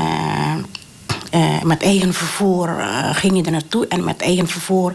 uh, 1.33 1.61
met 1.61 1.81
eigen 1.81 2.13
vervoer 2.13 2.69
uh, 2.69 3.15
ging 3.15 3.37
je 3.37 3.43
er 3.43 3.51
naartoe 3.51 3.87
en 3.87 4.03
met 4.03 4.21
eigen 4.21 4.47
vervoer 4.47 4.93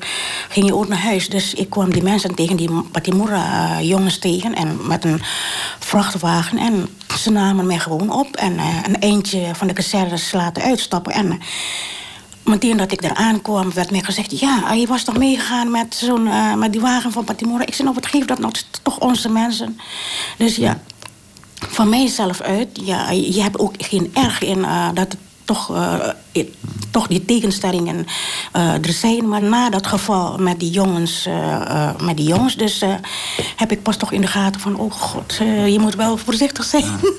ging 0.48 0.66
je 0.66 0.74
ook 0.74 0.88
naar 0.88 0.98
huis. 0.98 1.28
Dus 1.28 1.54
ik 1.54 1.70
kwam 1.70 1.92
die 1.92 2.02
mensen 2.02 2.34
tegen, 2.34 2.56
die 2.56 2.82
Patimura 2.92 3.70
uh, 3.70 3.88
jongens 3.88 4.18
tegen 4.18 4.54
en 4.54 4.86
met 4.86 5.04
een 5.04 5.20
vrachtwagen. 5.78 6.58
En 6.58 6.88
ze 7.18 7.30
namen 7.30 7.66
mij 7.66 7.78
gewoon 7.78 8.10
op 8.10 8.36
en 8.36 8.58
een 8.84 9.00
eindje 9.00 9.54
van 9.54 9.66
de 9.66 9.72
kazernes 9.72 10.32
laten 10.32 10.62
uitstappen. 10.62 11.12
En 11.12 11.40
meteen 12.44 12.76
dat 12.76 12.92
ik 12.92 13.02
daar 13.02 13.14
aankwam, 13.14 13.72
werd 13.72 13.90
mij 13.90 14.02
gezegd... 14.02 14.40
ja, 14.40 14.72
je 14.72 14.86
was 14.86 15.04
toch 15.04 15.18
meegegaan 15.18 15.70
met, 15.70 15.94
zo'n, 15.94 16.28
met 16.58 16.72
die 16.72 16.80
wagen 16.80 17.12
van 17.12 17.24
Patimura. 17.24 17.66
Ik 17.66 17.74
zei, 17.74 17.88
nou, 17.88 18.00
wat 18.00 18.10
geeft 18.10 18.28
dat 18.28 18.38
nou? 18.38 18.52
toch 18.82 18.98
onze 18.98 19.28
mensen. 19.28 19.78
Dus 20.38 20.56
ja, 20.56 20.80
van 21.54 21.88
mijzelf 21.88 22.40
uit, 22.40 22.80
ja, 22.84 23.10
je 23.10 23.42
hebt 23.42 23.58
ook 23.58 23.74
geen 23.78 24.10
erg 24.14 24.42
in 24.42 24.66
dat 24.94 25.16
toch, 25.44 25.70
uh, 25.70 26.08
toch 26.90 27.06
die 27.06 27.24
tegenstellingen 27.24 28.06
uh, 28.56 28.74
er 28.74 28.92
zijn. 28.92 29.28
Maar 29.28 29.42
na 29.42 29.70
dat 29.70 29.86
geval 29.86 30.38
met 30.38 30.60
die 30.60 30.70
jongens, 30.70 31.26
uh, 31.26 31.90
met 32.02 32.16
die 32.16 32.26
jongens 32.26 32.56
dus 32.56 32.84
heb 33.56 33.72
ik 33.72 33.82
pas 33.82 33.96
toch 33.96 34.12
in 34.12 34.20
de 34.20 34.26
gaten 34.26 34.60
van... 34.60 34.76
oh 34.76 34.92
god, 34.92 35.34
je 35.66 35.76
moet 35.80 35.94
wel 35.94 36.16
voorzichtig 36.16 36.64
zijn. 36.64 36.84
Ja. 36.84 37.10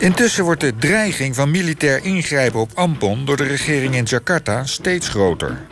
Intussen 0.00 0.44
wordt 0.44 0.60
de 0.60 0.76
dreiging 0.76 1.34
van 1.34 1.50
militair 1.50 2.04
ingrijpen 2.04 2.60
op 2.60 2.70
Ampon... 2.74 3.24
door 3.24 3.36
de 3.36 3.44
regering 3.44 3.94
in 3.94 4.04
Jakarta 4.04 4.64
steeds 4.64 5.08
groter. 5.08 5.66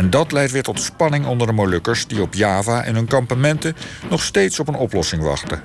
En 0.00 0.10
dat 0.10 0.32
leidt 0.32 0.52
weer 0.52 0.62
tot 0.62 0.80
spanning 0.80 1.26
onder 1.26 1.46
de 1.46 1.52
Molukkers 1.52 2.06
die 2.06 2.22
op 2.22 2.34
Java 2.34 2.84
en 2.84 2.94
hun 2.94 3.06
kampementen 3.06 3.76
nog 4.10 4.22
steeds 4.22 4.60
op 4.60 4.68
een 4.68 4.74
oplossing 4.74 5.22
wachten. 5.22 5.62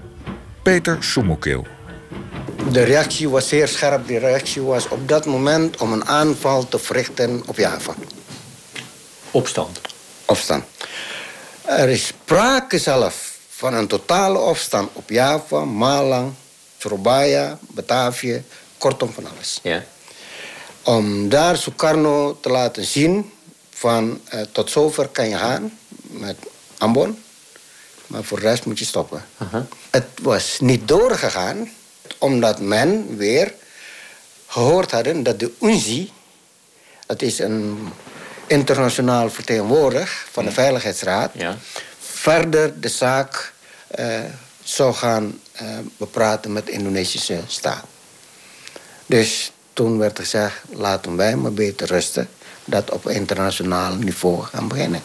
Peter 0.64 0.98
Soemokil. 1.04 1.68
De 2.72 2.84
reactie 2.84 3.30
was 3.30 3.48
zeer 3.48 3.68
scherp. 3.68 4.08
De 4.08 4.18
reactie 4.18 4.62
was 4.62 4.88
op 4.88 5.08
dat 5.08 5.26
moment 5.26 5.78
om 5.78 5.94
een 5.94 6.06
aanval 6.06 6.68
te 6.68 6.80
verrichten 6.80 7.44
op 7.46 7.58
Java. 7.58 7.94
Opstand? 9.32 9.82
Opstand. 10.26 10.64
Er 11.62 11.90
is 11.90 12.08
sprake 12.08 12.80
zelf 12.80 13.38
van 13.50 13.74
een 13.74 13.88
totale 13.88 14.40
opstand 14.40 14.90
op 14.94 15.10
Java, 15.10 15.66
Malang, 15.66 16.34
Surabaya, 16.78 17.60
Batavia, 17.68 18.40
kortom 18.78 19.14
van 19.14 19.28
alles. 19.36 19.60
Ja. 19.64 19.84
Om 20.84 21.30
daar 21.30 21.58
Sukarno 21.58 22.38
te 22.42 22.50
laten 22.50 22.84
zien 22.84 23.34
van 23.78 24.22
uh, 24.34 24.42
tot 24.52 24.72
zover 24.72 25.08
kan 25.08 25.30
je 25.30 25.38
gaan 25.38 25.78
met 26.02 26.38
Ambon. 26.78 27.24
Maar 28.08 28.24
voor 28.24 28.40
de 28.40 28.46
rest 28.46 28.66
moet 28.66 28.80
je 28.80 28.86
stoppen. 28.86 29.26
Uh 29.42 29.52
-huh. 29.52 29.62
Het 29.90 30.08
was 30.22 30.60
niet 30.60 30.88
doorgegaan 30.88 31.72
omdat 32.18 32.60
men 32.60 33.18
weer 33.18 33.54
gehoord 34.48 34.92
hadden 34.92 35.24
dat 35.24 35.40
de 35.40 35.52
UNZI... 35.62 36.12
dat 37.06 37.22
is 37.22 37.40
een 37.40 37.90
internationaal 38.48 39.30
vertegenwoordiger 39.30 40.26
van 40.32 40.46
de 40.46 40.52
Veiligheidsraad... 40.52 41.32
Ja. 41.34 41.58
verder 42.00 42.82
de 42.82 42.90
zaak 42.90 43.54
uh, 44.00 44.20
zou 44.64 44.94
gaan 44.94 45.40
uh, 45.62 45.70
bepraten 45.98 46.54
met 46.54 46.66
de 46.66 46.72
Indonesische 46.72 47.40
staat. 47.48 47.86
Dus 49.06 49.52
toen 49.74 49.98
werd 49.98 50.20
gezegd, 50.20 50.62
laten 50.70 51.16
wij 51.16 51.36
maar 51.36 51.54
beter 51.54 51.88
rusten 51.88 52.30
dat 52.66 52.92
op 52.92 53.10
internationaal 53.10 53.94
niveau 53.96 54.44
gaan 54.44 54.68
beginnen. 54.68 55.02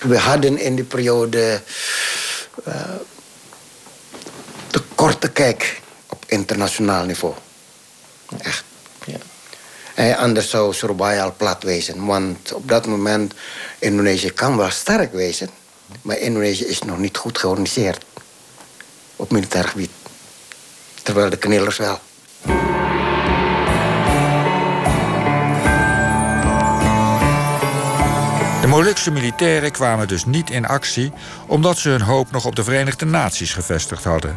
We 0.00 0.18
hadden 0.18 0.58
in 0.58 0.74
die 0.74 0.84
periode 0.84 1.62
uh, 2.68 2.74
te 4.70 4.82
korte 4.94 5.30
kijk 5.30 5.80
op 6.06 6.24
internationaal 6.26 7.04
niveau. 7.04 7.34
Echt. 8.38 8.64
Ja. 9.04 9.18
En 9.94 10.16
anders 10.16 10.50
zou 10.50 10.74
Surabaya 10.74 11.24
al 11.24 11.34
plat 11.36 11.62
wezen. 11.62 12.06
Want 12.06 12.52
op 12.52 12.68
dat 12.68 12.86
moment, 12.86 13.34
Indonesië 13.78 14.30
kan 14.30 14.56
wel 14.56 14.70
sterk 14.70 15.12
wezen. 15.12 15.50
Maar 16.02 16.18
Indonesië 16.18 16.64
is 16.64 16.82
nog 16.82 16.98
niet 16.98 17.16
goed 17.16 17.38
georganiseerd. 17.38 18.04
Op 19.16 19.30
militair 19.30 19.64
gebied. 19.64 19.90
Terwijl 21.02 21.30
de 21.30 21.36
knillers 21.36 21.76
wel. 21.76 22.00
De 28.66 28.72
Molukse 28.72 29.10
militairen 29.10 29.72
kwamen 29.72 30.08
dus 30.08 30.24
niet 30.24 30.50
in 30.50 30.66
actie 30.66 31.12
omdat 31.46 31.78
ze 31.78 31.88
hun 31.88 32.00
hoop 32.00 32.30
nog 32.30 32.44
op 32.44 32.56
de 32.56 32.64
Verenigde 32.64 33.04
Naties 33.04 33.52
gevestigd 33.52 34.04
hadden. 34.04 34.36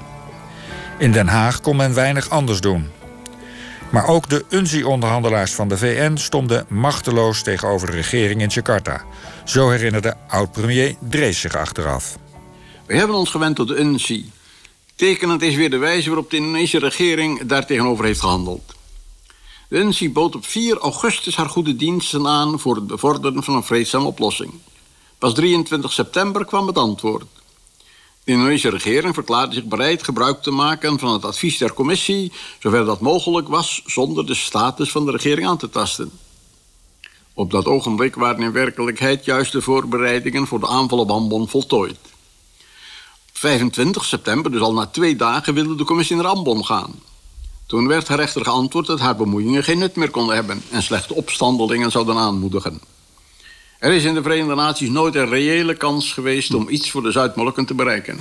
In 0.98 1.12
Den 1.12 1.28
Haag 1.28 1.62
kon 1.62 1.76
men 1.76 1.94
weinig 1.94 2.30
anders 2.30 2.62
doen. 2.62 2.90
Maar 3.92 4.08
ook 4.08 4.30
de 4.30 4.46
UNZI-onderhandelaars 4.50 5.54
van 5.54 5.68
de 5.68 5.78
VN 5.78 6.16
stonden 6.16 6.66
machteloos 6.68 7.42
tegenover 7.44 7.88
de 7.88 7.96
regering 7.96 8.42
in 8.42 8.48
Jakarta. 8.48 9.02
Zo 9.46 9.70
herinnerde 9.70 10.16
oud-premier 10.28 10.96
Drees 11.00 11.40
zich 11.40 11.56
achteraf. 11.56 12.18
We 12.86 12.98
hebben 12.98 13.16
ons 13.16 13.30
gewend 13.30 13.56
tot 13.56 13.68
de 13.68 13.76
UNZI. 13.76 14.32
Tekenend 14.96 15.42
is 15.42 15.56
weer 15.56 15.70
de 15.70 15.78
wijze 15.78 16.08
waarop 16.08 16.30
de 16.30 16.38
Indonesische 16.38 16.80
regering 16.80 17.42
daartegenover 17.44 18.06
heeft 18.06 18.20
gehandeld. 18.20 18.78
De 19.70 19.78
UNSI 19.78 20.12
bood 20.12 20.36
op 20.36 20.46
4 20.46 20.78
augustus 20.78 21.36
haar 21.36 21.50
goede 21.50 21.76
diensten 21.76 22.28
aan 22.28 22.60
voor 22.60 22.76
het 22.76 22.88
bevorderen 22.88 23.44
van 23.44 23.56
een 23.56 23.64
vreedzame 23.64 24.06
oplossing. 24.06 24.54
Pas 25.18 25.34
23 25.34 25.92
september 25.94 26.46
kwam 26.46 26.68
het 26.68 26.78
antwoord. 26.78 27.26
De 28.24 28.32
Indonesische 28.32 28.70
regering 28.70 29.14
verklaarde 29.14 29.54
zich 29.54 29.64
bereid 29.64 30.04
gebruik 30.04 30.42
te 30.42 30.52
maken 30.52 31.00
van 31.00 31.14
het 31.14 31.26
advies 31.26 31.58
der 31.58 31.74
commissie, 31.74 32.32
zover 32.60 32.86
dat 32.86 33.00
mogelijk 33.00 33.48
was, 33.48 33.82
zonder 33.86 34.26
de 34.26 34.34
status 34.34 34.92
van 34.92 35.06
de 35.06 35.12
regering 35.12 35.48
aan 35.48 35.58
te 35.58 35.70
tasten. 35.70 36.12
Op 37.34 37.52
dat 37.52 37.66
ogenblik 37.66 38.16
waren 38.16 38.44
in 38.44 38.52
werkelijkheid 38.52 39.26
juist 39.26 39.52
de 39.52 39.62
voorbereidingen 39.62 40.48
voor 40.48 40.60
de 40.60 40.68
aanval 40.68 41.00
op 41.00 41.12
Ambon 41.12 41.50
voltooid. 41.50 42.00
Op 43.30 43.38
25 43.38 44.06
september, 44.06 44.52
dus 44.52 44.62
al 44.62 44.74
na 44.74 44.86
twee 44.86 45.16
dagen, 45.16 45.54
wilde 45.54 45.76
de 45.76 45.84
commissie 45.84 46.16
naar 46.16 46.28
Ambon 46.28 46.66
gaan. 46.66 47.09
Toen 47.70 47.88
werd 47.88 48.08
haar 48.08 48.18
rechter 48.18 48.44
geantwoord 48.44 48.86
dat 48.86 49.00
haar 49.00 49.16
bemoeiingen 49.16 49.64
geen 49.64 49.78
nut 49.78 49.96
meer 49.96 50.10
konden 50.10 50.36
hebben 50.36 50.64
en 50.72 50.84
slechte 50.84 51.14
opstandelingen 51.14 51.92
zouden 51.92 52.16
aanmoedigen. 52.16 52.82
Er 53.80 53.92
is 53.92 54.04
in 54.04 54.14
de 54.14 54.22
Verenigde 54.22 54.56
Naties 54.56 54.90
nooit 54.90 55.16
een 55.16 55.30
reële 55.30 55.76
kans 55.76 56.14
geweest 56.14 56.54
om 56.54 56.70
iets 56.70 56.92
voor 56.92 57.02
de 57.02 57.12
Zuid-Molukken 57.12 57.66
te 57.66 57.74
bereiken. 57.74 58.18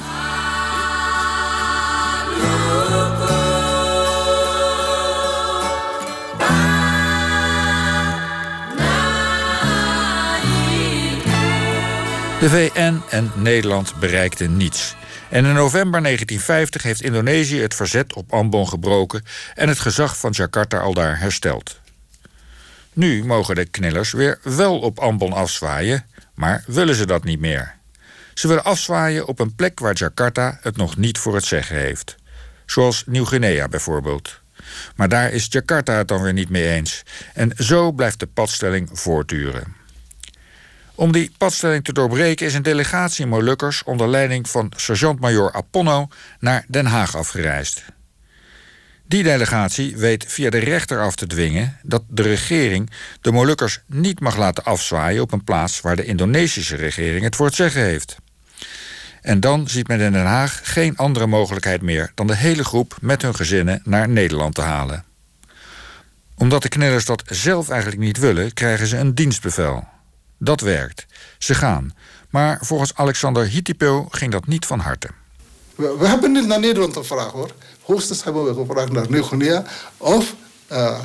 De 12.41 12.49
VN 12.49 13.01
en 13.09 13.33
Nederland 13.35 13.95
bereikten 14.01 14.57
niets. 14.57 14.97
En 15.31 15.45
in 15.45 15.55
november 15.55 16.03
1950 16.03 16.83
heeft 16.83 17.03
Indonesië 17.03 17.61
het 17.61 17.75
verzet 17.75 18.13
op 18.13 18.33
Ambon 18.33 18.69
gebroken 18.69 19.25
en 19.55 19.69
het 19.69 19.79
gezag 19.79 20.19
van 20.19 20.31
Jakarta 20.31 20.79
aldaar 20.79 21.19
hersteld. 21.19 21.81
Nu 22.93 23.25
mogen 23.25 23.55
de 23.55 23.65
knillers 23.65 24.13
weer 24.13 24.39
wel 24.43 24.79
op 24.79 24.99
Ambon 24.99 25.33
afzwaaien, 25.33 26.07
maar 26.35 26.65
willen 26.67 26.95
ze 26.95 27.07
dat 27.07 27.25
niet 27.25 27.41
meer. 27.41 27.75
Ze 28.35 28.49
willen 28.49 28.65
afzwaaien 28.65 29.27
op 29.27 29.39
een 29.39 29.55
plek 29.55 29.79
waar 29.79 29.95
Jakarta 29.95 30.59
het 30.63 30.77
nog 30.77 30.97
niet 30.97 31.19
voor 31.19 31.35
het 31.35 31.45
zeggen 31.45 31.77
heeft. 31.77 32.17
Zoals 32.67 33.03
Nieuw-Guinea 33.07 33.69
bijvoorbeeld. 33.69 34.41
Maar 34.97 35.09
daar 35.09 35.33
is 35.33 35.47
Jakarta 35.51 35.93
het 35.93 36.09
dan 36.09 36.23
weer 36.23 36.33
niet 36.33 36.49
mee 36.49 36.69
eens. 36.69 37.03
En 37.35 37.53
zo 37.57 37.93
blijft 37.93 38.21
de 38.21 38.27
padstelling 38.27 38.91
voortduren. 38.93 39.78
Om 40.99 41.13
die 41.13 41.33
padstelling 41.39 41.85
te 41.85 41.93
doorbreken 41.93 42.47
is 42.47 42.55
een 42.55 42.63
delegatie 42.63 43.27
Molukkers 43.27 43.83
onder 43.83 44.09
leiding 44.09 44.49
van 44.49 44.73
sergeant-majoor 44.77 45.53
Aponno 45.53 46.09
naar 46.41 46.65
Den 46.69 46.87
Haag 46.87 47.17
afgereisd. 47.17 47.85
Die 49.07 49.23
delegatie 49.23 49.97
weet 49.97 50.25
via 50.29 50.51
de 50.51 50.59
rechter 50.59 51.01
af 51.01 51.15
te 51.15 51.27
dwingen 51.27 51.79
dat 51.83 52.03
de 52.09 52.23
regering 52.23 52.91
de 53.21 53.33
Molukkers 53.33 53.81
niet 53.87 54.21
mag 54.21 54.37
laten 54.37 54.65
afzwaaien 54.65 55.23
op 55.23 55.33
een 55.33 55.45
plaats 55.45 55.81
waar 55.81 55.97
de 55.97 56.05
Indonesische 56.05 56.77
regering 56.77 57.25
het 57.25 57.37
voor 57.37 57.47
het 57.47 57.55
zeggen 57.55 57.83
heeft. 57.83 58.17
En 59.23 59.41
dan 59.41 59.69
ziet 59.69 59.89
men 59.89 60.01
in 60.01 60.13
Den 60.13 60.27
Haag 60.27 60.61
geen 60.63 60.97
andere 60.97 61.27
mogelijkheid 61.27 61.83
meer 61.83 62.13
dan 62.15 62.27
de 62.27 62.37
hele 62.37 62.65
groep 62.65 62.97
met 63.01 63.23
hun 63.23 63.35
gezinnen 63.35 63.81
naar 63.85 64.09
Nederland 64.09 64.55
te 64.55 64.63
halen. 64.63 65.05
Omdat 66.35 66.63
de 66.63 66.69
knellers 66.69 67.05
dat 67.05 67.23
zelf 67.27 67.69
eigenlijk 67.69 68.01
niet 68.01 68.19
willen, 68.19 68.53
krijgen 68.53 68.87
ze 68.87 68.97
een 68.97 69.15
dienstbevel. 69.15 69.97
Dat 70.39 70.61
werkt. 70.61 71.07
Ze 71.39 71.55
gaan. 71.55 71.95
Maar 72.31 72.59
volgens 72.63 72.95
Alexander 72.95 73.47
Hittipel 73.47 74.07
ging 74.11 74.33
dat 74.33 74.47
niet 74.47 74.67
van 74.67 74.79
harte. 74.79 75.09
We, 75.75 75.97
we 75.99 76.07
hebben 76.07 76.33
niet 76.33 76.47
naar 76.47 76.61
Nederland 76.61 76.97
gevraagd 76.97 77.33
hoor. 77.33 77.51
Hoogstens 77.83 78.25
hebben 78.25 78.45
we 78.45 78.55
gevraagd 78.55 78.93
naar 78.93 79.11
Nieuw-Guinea 79.11 79.65
of 79.97 80.35
uh, 80.73 81.01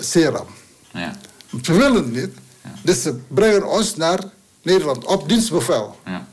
Seram. 0.00 0.46
Ja. 0.90 1.16
Ze 1.62 1.72
willen 1.72 1.94
het 1.94 2.12
niet. 2.12 2.36
Dus 2.82 3.02
ze 3.02 3.20
brengen 3.28 3.70
ons 3.70 3.96
naar 3.96 4.20
Nederland 4.62 5.04
op 5.04 5.28
dienstbevel. 5.28 5.98
Ja. 6.04 6.26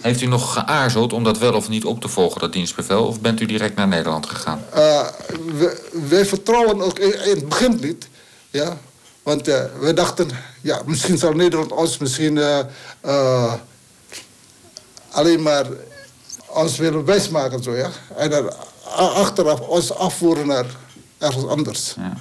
Heeft 0.00 0.20
u 0.20 0.26
nog 0.26 0.52
geaarzeld 0.52 1.12
om 1.12 1.24
dat 1.24 1.38
wel 1.38 1.54
of 1.54 1.68
niet 1.68 1.84
op 1.84 2.00
te 2.00 2.08
volgen, 2.08 2.40
dat 2.40 2.52
dienstbevel? 2.52 3.06
Of 3.06 3.20
bent 3.20 3.40
u 3.40 3.46
direct 3.46 3.76
naar 3.76 3.88
Nederland 3.88 4.26
gegaan? 4.26 4.64
Uh, 4.74 5.06
we, 5.58 5.90
wij 6.08 6.26
vertrouwen 6.26 6.80
ook 6.80 6.98
in, 6.98 7.24
in, 7.24 7.36
het 7.36 7.48
begin 7.48 7.78
niet. 7.80 8.08
Ja? 8.50 8.78
Want 9.22 9.48
uh, 9.48 9.64
we 9.80 9.92
dachten, 9.92 10.28
ja, 10.60 10.82
misschien 10.86 11.18
zal 11.18 11.32
Nederland 11.32 11.72
ons 11.72 11.98
misschien 11.98 12.40
alleen 15.10 15.42
maar 15.42 15.66
ons 16.48 16.76
willen 16.76 17.04
wijsmaken. 17.04 17.62
Zo, 17.62 17.76
ja? 17.76 17.90
En 18.16 18.30
dan 18.30 18.52
achteraf 18.96 19.60
ons 19.60 19.94
afvoeren 19.94 20.46
naar 20.46 20.66
ergens 21.18 21.46
anders. 21.46 21.94
Ja. 21.96 22.12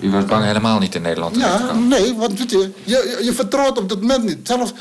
U 0.00 0.10
was 0.10 0.24
bang 0.24 0.44
helemaal 0.44 0.78
niet 0.78 0.94
in 0.94 1.02
Nederland 1.02 1.36
Ja, 1.36 1.72
nee, 1.72 2.14
want 2.14 2.38
weet 2.38 2.50
je, 2.50 2.72
je, 2.84 3.20
je, 3.22 3.32
vertrouwt 3.32 3.78
op 3.78 3.88
dat 3.88 4.00
moment 4.00 4.24
niet. 4.24 4.46
Zelfs 4.46 4.72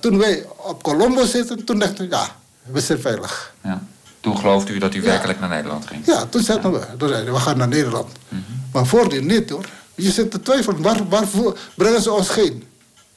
toen 0.00 0.18
wij 0.18 0.46
op 0.56 0.82
Colombo 0.82 1.24
zitten, 1.24 1.64
toen 1.64 1.78
dachten 1.78 2.08
we, 2.08 2.14
ja, 2.16 2.36
we 2.62 2.80
zijn 2.80 3.00
veilig. 3.00 3.54
Ja. 3.62 3.82
Toen 4.20 4.38
geloofde 4.38 4.72
u 4.72 4.78
dat 4.78 4.94
u 4.94 5.02
werkelijk 5.02 5.40
naar 5.40 5.48
Nederland 5.48 5.86
ging? 5.86 6.06
Ja, 6.06 6.26
toen 6.26 6.42
zeiden 6.42 6.72
we, 6.72 6.86
toen 6.98 7.08
zeiden 7.08 7.32
we, 7.32 7.38
we 7.38 7.44
gaan 7.44 7.56
naar 7.56 7.68
Nederland. 7.68 8.08
Mm 8.28 8.44
-hmm. 8.46 8.60
Maar 8.72 8.86
voordien 8.86 9.26
niet 9.26 9.50
hoor. 9.50 9.64
Je 10.02 10.10
zit 10.10 10.30
te 10.30 10.40
twijfelen, 10.40 10.82
waar, 10.82 11.08
waarvoor 11.08 11.58
brengen 11.74 12.02
ze 12.02 12.12
ons 12.12 12.34
heen? 12.34 12.64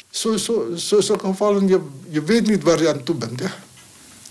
Zo, 0.09 0.37
zo, 0.37 0.75
zo, 0.75 1.15
gevallen, 1.17 1.67
je, 1.67 1.79
je 2.09 2.23
weet 2.23 2.47
niet 2.47 2.63
waar 2.63 2.81
je 2.81 2.89
aan 2.93 3.03
toe 3.03 3.15
bent. 3.15 3.39
Ja? 3.39 3.51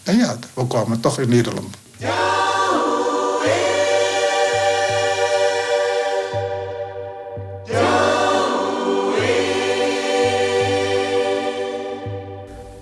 En 0.03 0.17
ja, 0.17 0.39
we 0.55 0.67
kwamen 0.67 1.01
toch 1.01 1.19
in 1.19 1.29
Nederland. 1.29 1.77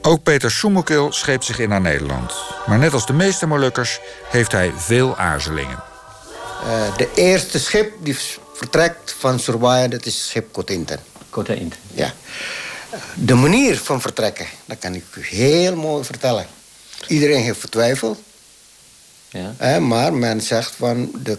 Ook 0.02 0.22
Peter 0.22 0.50
Soemelkil 0.50 1.12
scheept 1.12 1.44
zich 1.44 1.58
in 1.58 1.68
naar 1.68 1.80
Nederland. 1.80 2.32
Maar 2.66 2.78
net 2.78 2.92
als 2.92 3.06
de 3.06 3.12
meeste 3.12 3.46
Molukkers 3.46 4.00
heeft 4.24 4.52
hij 4.52 4.72
veel 4.76 5.16
aarzelingen. 5.16 5.82
Uh, 6.66 6.96
de 6.96 7.08
eerste 7.14 7.58
schip 7.58 7.92
die 8.00 8.16
vertrekt 8.60 9.14
van 9.18 9.40
Surabaya, 9.40 9.88
dat 9.88 10.06
is 10.06 10.28
schip 10.28 10.52
Kotinten. 10.52 11.00
Kotinten. 11.30 11.78
Ja. 11.94 12.12
De 13.14 13.34
manier 13.34 13.78
van 13.78 14.00
vertrekken, 14.00 14.46
dat 14.64 14.78
kan 14.78 14.94
ik 14.94 15.04
u 15.16 15.22
heel 15.24 15.76
mooi 15.76 16.04
vertellen. 16.04 16.46
Iedereen 17.06 17.42
heeft 17.42 17.58
vertwijfeld. 17.58 18.18
Ja. 19.28 19.54
Hè, 19.56 19.80
maar 19.80 20.12
men 20.12 20.40
zegt 20.40 20.74
van 20.76 21.10
de 21.22 21.38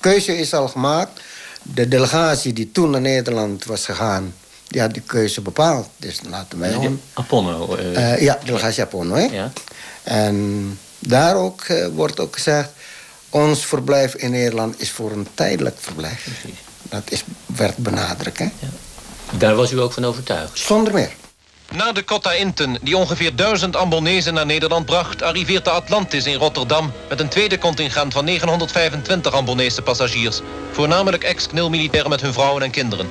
keuze 0.00 0.38
is 0.38 0.54
al 0.54 0.68
gemaakt. 0.68 1.20
De 1.62 1.88
delegatie 1.88 2.52
die 2.52 2.72
toen 2.72 2.90
naar 2.90 3.00
Nederland 3.00 3.64
was 3.64 3.84
gegaan, 3.84 4.34
die 4.68 4.80
had 4.80 4.92
die 4.92 5.02
keuze 5.02 5.40
bepaald. 5.40 5.88
Dus 5.96 6.20
laten 6.28 6.58
wij 6.58 6.72
gewoon. 6.72 7.00
Aponno. 7.12 7.76
Uh... 7.76 7.92
Uh, 7.92 8.20
ja, 8.20 8.38
delegatie 8.44 8.82
Aponno. 8.82 9.14
Hè? 9.14 9.24
Ja. 9.24 9.52
En 10.02 10.78
daar 10.98 11.36
ook, 11.36 11.68
uh, 11.68 11.86
wordt 11.86 12.20
ook 12.20 12.34
gezegd. 12.34 12.70
Ons 13.32 13.66
verblijf 13.66 14.14
in 14.14 14.30
Nederland 14.30 14.80
is 14.80 14.90
voor 14.90 15.12
een 15.12 15.26
tijdelijk 15.34 15.76
verblijf. 15.78 16.22
Precies. 16.22 16.58
Dat 16.82 17.02
is, 17.10 17.24
werd 17.46 17.76
benadrukt. 17.76 18.38
Hè? 18.38 18.44
Ja. 18.44 18.68
Daar 19.38 19.54
was 19.54 19.72
u 19.72 19.80
ook 19.80 19.92
van 19.92 20.04
overtuigd? 20.04 20.58
Zonder 20.58 20.92
meer. 20.92 21.10
Na 21.70 21.92
de 21.92 22.04
Cotta 22.04 22.32
Inten, 22.32 22.78
die 22.82 22.96
ongeveer 22.96 23.36
duizend 23.36 23.76
Ambonezen 23.76 24.34
naar 24.34 24.46
Nederland 24.46 24.86
bracht... 24.86 25.22
arriveert 25.22 25.64
de 25.64 25.70
Atlantis 25.70 26.24
in 26.24 26.38
Rotterdam... 26.38 26.92
met 27.08 27.20
een 27.20 27.28
tweede 27.28 27.58
contingent 27.58 28.12
van 28.12 28.24
925 28.24 29.32
Ambonese 29.32 29.82
passagiers. 29.82 30.40
Voornamelijk 30.72 31.24
ex-knilmilitairen 31.24 32.10
met 32.10 32.20
hun 32.20 32.32
vrouwen 32.32 32.62
en 32.62 32.70
kinderen. 32.70 33.08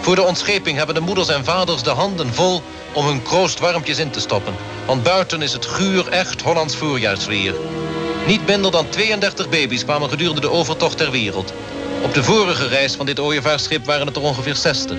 Voor 0.00 0.14
de 0.14 0.22
ontscheping 0.22 0.76
hebben 0.76 0.94
de 0.94 1.00
moeders 1.00 1.28
en 1.28 1.44
vaders 1.44 1.82
de 1.82 1.90
handen 1.90 2.34
vol... 2.34 2.62
om 2.92 3.06
hun 3.06 3.22
kroost 3.22 3.58
warmpjes 3.58 3.98
in 3.98 4.10
te 4.10 4.20
stoppen. 4.20 4.54
Want 4.86 5.02
buiten 5.02 5.42
is 5.42 5.52
het 5.52 5.66
guur 5.66 6.08
echt 6.08 6.40
Hollands 6.40 6.76
voorjaarsweer. 6.76 7.54
Niet 8.26 8.46
minder 8.46 8.70
dan 8.70 8.88
32 8.88 9.48
baby's 9.48 9.84
kwamen 9.84 10.08
gedurende 10.08 10.40
de 10.40 10.50
overtocht 10.50 10.96
ter 10.96 11.10
wereld. 11.10 11.52
Op 12.02 12.14
de 12.14 12.22
vorige 12.22 12.66
reis 12.66 12.94
van 12.94 13.06
dit 13.06 13.20
ooievaarsschip 13.20 13.84
waren 13.84 14.06
het 14.06 14.16
er 14.16 14.22
ongeveer 14.22 14.54
60. 14.54 14.96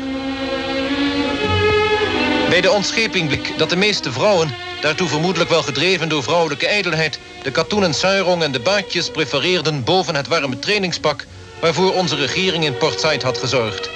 Bij 2.49 2.62
de 2.62 2.71
ontscheping 2.71 3.27
bleek 3.27 3.57
dat 3.57 3.69
de 3.69 3.75
meeste 3.75 4.12
vrouwen, 4.12 4.55
daartoe 4.81 5.07
vermoedelijk 5.07 5.49
wel 5.49 5.63
gedreven 5.63 6.09
door 6.09 6.23
vrouwelijke 6.23 6.67
ijdelheid, 6.67 7.19
de 7.43 7.51
katoenen 7.51 7.93
suirong 7.93 8.43
en 8.43 8.51
de 8.51 8.59
baadjes 8.59 9.09
prefereerden 9.09 9.83
boven 9.83 10.15
het 10.15 10.27
warme 10.27 10.59
trainingspak 10.59 11.25
waarvoor 11.59 11.93
onze 11.93 12.15
regering 12.15 12.65
in 12.65 12.77
Port 12.77 12.99
Said 12.99 13.23
had 13.23 13.38
gezorgd. 13.38 13.89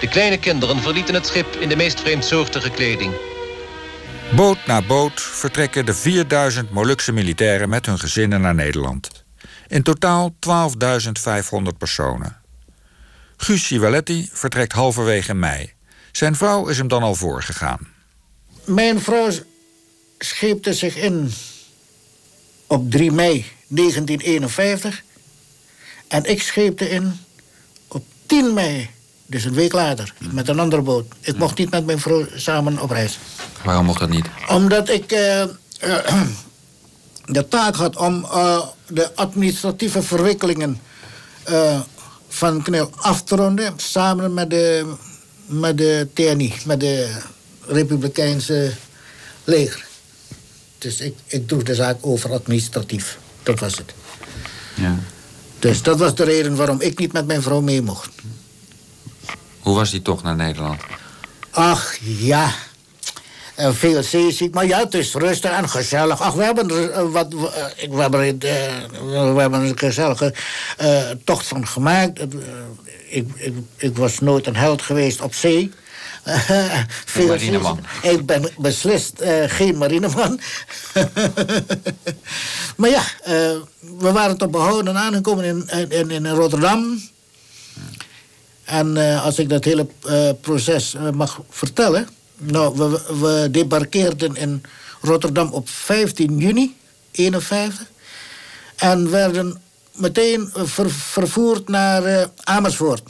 De 0.00 0.08
kleine 0.08 0.38
kinderen 0.38 0.82
verlieten 0.82 1.14
het 1.14 1.26
schip 1.26 1.56
in 1.58 1.68
de 1.68 1.76
meest 1.76 2.00
vreemdsoortige 2.00 2.70
kleding. 2.70 3.12
Boot 4.34 4.66
na 4.66 4.82
boot 4.82 5.20
vertrekken 5.20 5.86
de 5.86 5.94
4000 5.94 6.70
Molukse 6.70 7.12
militairen 7.12 7.68
met 7.68 7.86
hun 7.86 7.98
gezinnen 7.98 8.40
naar 8.40 8.54
Nederland. 8.54 9.24
In 9.68 9.82
totaal 9.82 10.34
12.500 10.34 11.76
personen. 11.78 12.36
Guus 13.36 13.66
Civaletti 13.66 14.28
vertrekt 14.32 14.72
halverwege 14.72 15.34
mei. 15.34 15.72
Zijn 16.12 16.36
vrouw 16.36 16.66
is 16.68 16.78
hem 16.78 16.88
dan 16.88 17.02
al 17.02 17.14
voorgegaan. 17.14 17.88
Mijn 18.64 19.00
vrouw 19.00 19.30
scheepte 20.18 20.74
zich 20.74 20.96
in 20.96 21.32
op 22.66 22.90
3 22.90 23.12
mei 23.12 23.44
1951. 23.66 25.02
En 26.08 26.24
ik 26.24 26.42
scheepte 26.42 26.88
in 26.88 27.20
op 27.88 28.04
10 28.26 28.54
mei, 28.54 28.90
dus 29.26 29.44
een 29.44 29.54
week 29.54 29.72
later, 29.72 30.12
met 30.30 30.48
een 30.48 30.60
andere 30.60 30.82
boot. 30.82 31.06
Ik 31.20 31.38
mocht 31.38 31.58
niet 31.58 31.70
met 31.70 31.86
mijn 31.86 32.00
vrouw 32.00 32.26
samen 32.34 32.78
op 32.78 32.90
reis. 32.90 33.18
Waarom 33.64 33.84
mocht 33.84 34.00
dat 34.00 34.08
niet? 34.08 34.26
Omdat 34.48 34.88
ik... 34.88 35.12
Uh, 35.12 35.42
uh, 35.84 36.22
de 37.26 37.48
taak 37.48 37.74
had 37.76 37.96
om 37.96 38.24
eh, 38.24 38.62
de 38.88 39.14
administratieve 39.14 40.02
verwikkelingen 40.02 40.80
eh, 41.42 41.80
van 42.28 42.62
KNIL 42.62 42.90
af 42.96 43.22
te 43.22 43.36
ronden. 43.36 43.72
Samen 43.76 44.34
met 44.34 44.50
de, 44.50 44.94
met 45.46 45.78
de 45.78 46.08
TNI, 46.12 46.54
met 46.64 46.80
de 46.80 47.16
Republikeinse 47.66 48.72
leger. 49.44 49.86
Dus 50.78 51.00
ik, 51.00 51.14
ik 51.26 51.48
droeg 51.48 51.62
de 51.62 51.74
zaak 51.74 51.96
over 52.00 52.32
administratief. 52.32 53.18
Dat 53.42 53.60
was 53.60 53.76
het. 53.76 53.94
Ja. 54.74 54.98
Dus 55.58 55.82
dat 55.82 55.98
was 55.98 56.14
de 56.14 56.24
reden 56.24 56.56
waarom 56.56 56.80
ik 56.80 56.98
niet 56.98 57.12
met 57.12 57.26
mijn 57.26 57.42
vrouw 57.42 57.60
mee 57.60 57.82
mocht. 57.82 58.10
Hoe 59.66 59.74
was 59.74 59.90
die 59.90 60.02
toch 60.02 60.22
naar 60.22 60.36
Nederland? 60.36 60.80
Ach 61.50 61.96
ja, 62.00 62.50
Eh, 63.54 63.70
veel 63.72 64.02
zeeziek. 64.02 64.54
Maar 64.54 64.66
ja, 64.66 64.78
het 64.78 64.94
is 64.94 65.14
rustig 65.14 65.50
en 65.50 65.68
gezellig. 65.68 66.20
Ach, 66.20 66.34
we 66.34 66.42
hebben 66.42 66.92
eh, 66.92 67.02
wat, 67.10 67.32
eh, 67.32 67.90
we, 67.90 68.00
hebben, 68.00 68.20
er, 68.20 68.48
eh, 68.48 69.34
we 69.34 69.40
hebben 69.40 69.60
een 69.60 69.78
gezellige 69.78 70.34
tocht 71.24 71.46
van 71.46 71.66
gemaakt. 71.66 72.20
Ik, 73.08 73.28
ik, 73.34 73.54
ik 73.76 73.96
was 73.96 74.18
nooit 74.18 74.46
een 74.46 74.56
held 74.56 74.82
geweest 74.82 75.20
op 75.20 75.34
zee. 75.34 75.72
Veel 77.04 77.26
marineman. 77.26 77.80
zeeziek. 78.02 78.20
Ik 78.20 78.26
ben 78.26 78.48
beslist 78.58 79.22
geen 79.46 79.78
marineman. 79.78 80.40
maar 82.76 82.90
ja, 82.90 83.02
we 83.80 84.12
waren 84.12 84.36
tot 84.36 84.50
behouden 84.50 84.96
aangekomen 84.96 85.44
in, 85.44 85.90
in, 85.90 86.10
in 86.10 86.26
Rotterdam. 86.26 87.00
En 88.66 88.96
eh, 88.96 89.24
als 89.24 89.38
ik 89.38 89.48
dat 89.48 89.64
hele 89.64 89.86
eh, 90.06 90.30
proces 90.40 90.94
eh, 90.94 91.10
mag 91.10 91.40
vertellen. 91.50 92.08
Nou, 92.38 92.76
we, 92.76 93.16
we 93.20 93.48
debarkeerden 93.50 94.36
in 94.36 94.62
Rotterdam 95.00 95.52
op 95.52 95.68
15 95.68 96.38
juni 96.38 96.76
51. 97.10 97.86
En 98.76 99.10
werden 99.10 99.60
meteen 99.92 100.50
ver- 100.54 100.90
vervoerd 100.90 101.68
naar 101.68 102.30
Amersfoort. 102.44 103.02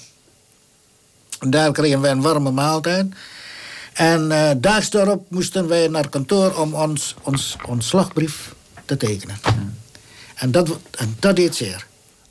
Daar 1.39 1.73
kregen 1.73 2.01
wij 2.01 2.11
een 2.11 2.21
warme 2.21 2.51
maaltijd. 2.51 3.07
En 3.93 4.29
daags 4.61 4.91
daarop 4.91 5.31
moesten 5.31 5.69
wij 5.69 5.89
naar 5.89 6.09
kantoor 6.09 6.55
om 6.55 6.75
ons, 6.75 7.15
ons 7.23 7.57
ontslagbrief 7.67 8.55
te 8.85 8.97
tekenen. 8.97 9.39
En, 10.35 10.51
dat, 10.51 10.69
en 10.91 11.17
dat 11.21 11.37
deed 11.37 11.57
zeer. 11.57 11.87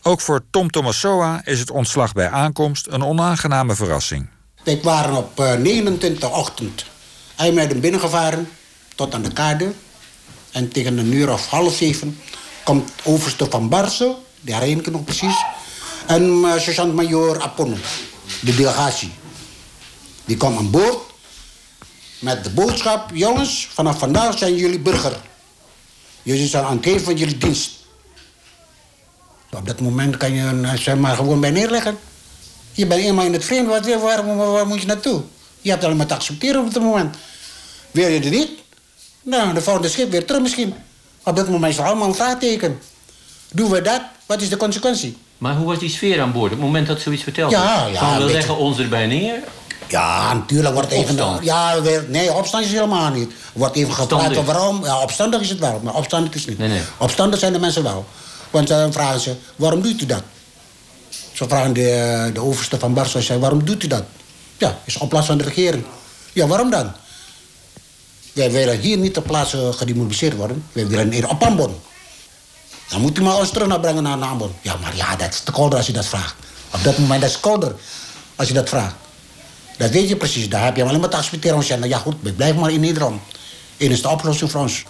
Ook 0.07 0.21
voor 0.21 0.45
Tom 0.49 0.69
Tomasoa 0.69 1.41
is 1.45 1.59
het 1.59 1.71
ontslag 1.71 2.13
bij 2.13 2.29
aankomst 2.29 2.87
een 2.89 3.03
onaangename 3.03 3.75
verrassing. 3.75 4.29
Ik 4.63 4.83
waren 4.83 5.15
op 5.15 5.39
eh, 5.39 5.53
29 5.53 6.31
ochtend 6.31 6.85
IJmuiden 7.35 7.79
binnengevaren 7.79 8.49
tot 8.95 9.13
aan 9.13 9.21
de 9.21 9.33
kade. 9.33 9.73
En 10.51 10.69
tegen 10.69 10.97
een 10.97 11.13
uur 11.13 11.31
of 11.31 11.47
half 11.47 11.75
zeven 11.75 12.19
komt 12.63 12.91
overste 13.03 13.45
van 13.49 13.69
Barsen, 13.69 14.15
die 14.41 14.53
herinner 14.53 14.85
ik 14.85 14.91
nog 14.91 15.03
precies. 15.03 15.43
En 16.07 16.23
uh, 16.23 16.57
sergeant-majoor 16.57 17.41
Apono, 17.41 17.75
de 18.41 18.55
delegatie. 18.55 19.11
Die 20.25 20.37
kwam 20.37 20.57
aan 20.57 20.71
boord 20.71 20.99
met 22.19 22.43
de 22.43 22.49
boodschap... 22.49 23.09
jongens, 23.13 23.69
vanaf 23.73 23.99
vandaag 23.99 24.37
zijn 24.37 24.55
jullie 24.55 24.79
burger. 24.79 25.21
Jullie 26.21 26.47
zijn 26.47 26.63
aan 26.63 26.75
het 26.75 26.85
geven 26.85 27.03
van 27.03 27.15
jullie 27.15 27.37
dienst. 27.37 27.74
Op 29.55 29.67
dat 29.67 29.79
moment 29.79 30.17
kan 30.17 30.33
je 30.33 30.41
een, 30.41 30.65
eh, 30.65 30.93
maar 30.93 31.15
gewoon 31.15 31.39
bij 31.39 31.51
neerleggen. 31.51 31.97
Je 32.71 32.85
bent 32.85 33.01
eenmaal 33.01 33.25
in 33.25 33.33
het 33.33 33.45
vreemd, 33.45 33.67
waar, 33.67 33.99
waar, 33.99 34.51
waar, 34.51 34.67
moet 34.67 34.81
je 34.81 34.87
naartoe? 34.87 35.21
Je 35.61 35.69
hebt 35.69 35.83
alleen 35.83 35.97
maar 35.97 36.05
te 36.05 36.13
accepteren 36.13 36.61
op 36.61 36.73
het 36.73 36.83
moment. 36.83 37.15
Wil 37.91 38.07
je 38.07 38.19
er 38.19 38.29
niet? 38.29 38.49
Nou, 39.21 39.53
de 39.53 39.61
volgende 39.61 39.89
schip 39.89 40.11
weer 40.11 40.25
terug 40.25 40.41
misschien. 40.41 40.73
Op 41.23 41.35
dat 41.35 41.49
moment 41.49 41.71
is 41.71 41.77
het 41.77 41.85
allemaal 41.85 42.07
een 42.07 42.15
vraagteken. 42.15 42.79
Doen 43.51 43.69
we 43.69 43.81
dat? 43.81 44.01
Wat 44.25 44.41
is 44.41 44.49
de 44.49 44.57
consequentie? 44.57 45.17
Maar 45.37 45.55
hoe 45.55 45.65
was 45.65 45.79
die 45.79 45.89
sfeer 45.89 46.21
aan 46.21 46.31
boord 46.31 46.51
op 46.51 46.57
het 46.57 46.65
moment 46.65 46.87
dat 46.87 46.99
zoiets 46.99 47.23
verteld 47.23 47.51
Ja, 47.51 47.85
ja, 47.85 47.99
Van, 47.99 48.17
beetje. 48.17 48.33
zeggen, 48.33 48.57
ons 48.57 48.79
erbij 48.79 49.07
neer? 49.07 49.39
Ja, 49.87 50.33
natuurlijk 50.33 50.73
wordt 50.73 50.91
even... 50.91 51.09
Opstand. 51.09 51.43
Ja, 51.43 51.75
nee, 52.07 52.33
opstand 52.33 52.65
is 52.65 52.71
helemaal 52.71 53.11
niet. 53.11 53.31
Er 53.31 53.59
wordt 53.59 53.75
even 53.75 53.93
gepraat 53.93 54.45
waarom. 54.45 54.83
Ja, 54.83 55.01
opstandig 55.01 55.41
is 55.41 55.49
het 55.49 55.59
wel, 55.59 55.79
maar 55.83 55.93
opstandig 55.93 56.33
is 56.33 56.39
het 56.39 56.49
niet. 56.49 56.57
Nee, 56.57 56.67
nee. 56.67 56.81
Opstandig 56.97 57.39
zijn 57.39 57.53
de 57.53 57.59
mensen 57.59 57.83
wel. 57.83 58.05
Want 58.55 58.67
dan 58.67 58.93
vragen 58.93 59.19
ze, 59.19 59.35
waarom 59.55 59.81
doet 59.81 60.01
u 60.01 60.05
dat? 60.05 60.23
Zo 61.33 61.47
vragen 61.47 61.73
de, 61.73 61.91
eh, 61.91 62.33
de 62.33 62.39
overste 62.39 62.79
van 62.79 62.93
Barso, 62.93 63.39
waarom 63.39 63.65
doet 63.65 63.83
u 63.83 63.87
dat? 63.87 64.03
Ja, 64.57 64.79
is 64.83 64.97
op 64.97 65.09
plaats 65.09 65.27
van 65.27 65.37
de 65.37 65.43
regering. 65.43 65.83
Ja, 66.33 66.47
waarom 66.47 66.69
dan? 66.69 66.91
Wij 68.33 68.51
willen 68.51 68.79
hier 68.79 68.97
niet 68.97 69.13
ter 69.13 69.21
plaatse 69.21 69.71
gedemobiliseerd 69.73 70.35
worden. 70.35 70.65
Wij 70.71 70.87
willen 70.87 71.11
hier 71.11 71.29
op 71.29 71.43
Ambon. 71.43 71.79
Dan 72.89 73.01
moet 73.01 73.17
u 73.17 73.21
maar 73.21 73.37
ons 73.37 73.49
terug 73.49 73.67
naar 73.67 73.79
brengen 73.79 74.03
naar 74.03 74.21
Ambon. 74.21 74.51
Ja, 74.61 74.75
maar 74.81 74.95
ja, 74.95 75.15
dat 75.15 75.29
is 75.29 75.39
te 75.39 75.51
kolder 75.51 75.77
als 75.77 75.87
je 75.87 75.93
dat 75.93 76.05
vraagt. 76.05 76.35
Op 76.73 76.83
dat 76.83 76.97
moment 76.97 77.21
dat 77.21 77.29
is 77.29 77.39
kolder 77.39 77.75
als 78.35 78.47
je 78.47 78.53
dat 78.53 78.69
vraagt. 78.69 78.95
Dat 79.77 79.89
weet 79.89 80.09
je 80.09 80.15
precies. 80.15 80.49
Daar 80.49 80.63
heb 80.63 80.75
je 80.75 80.83
alleen 80.83 80.99
maar 80.99 81.09
te 81.09 81.17
accepteren. 81.17 81.65
Nou 81.67 81.87
ja 81.87 81.97
goed, 81.97 82.35
blijf 82.35 82.55
maar 82.55 82.71
in 82.71 82.79
Nederland. 82.79 83.21
Eén 83.77 83.91
is 83.91 84.01
de 84.01 84.09
oplossing 84.09 84.51
voor 84.51 84.61
ons. 84.61 84.83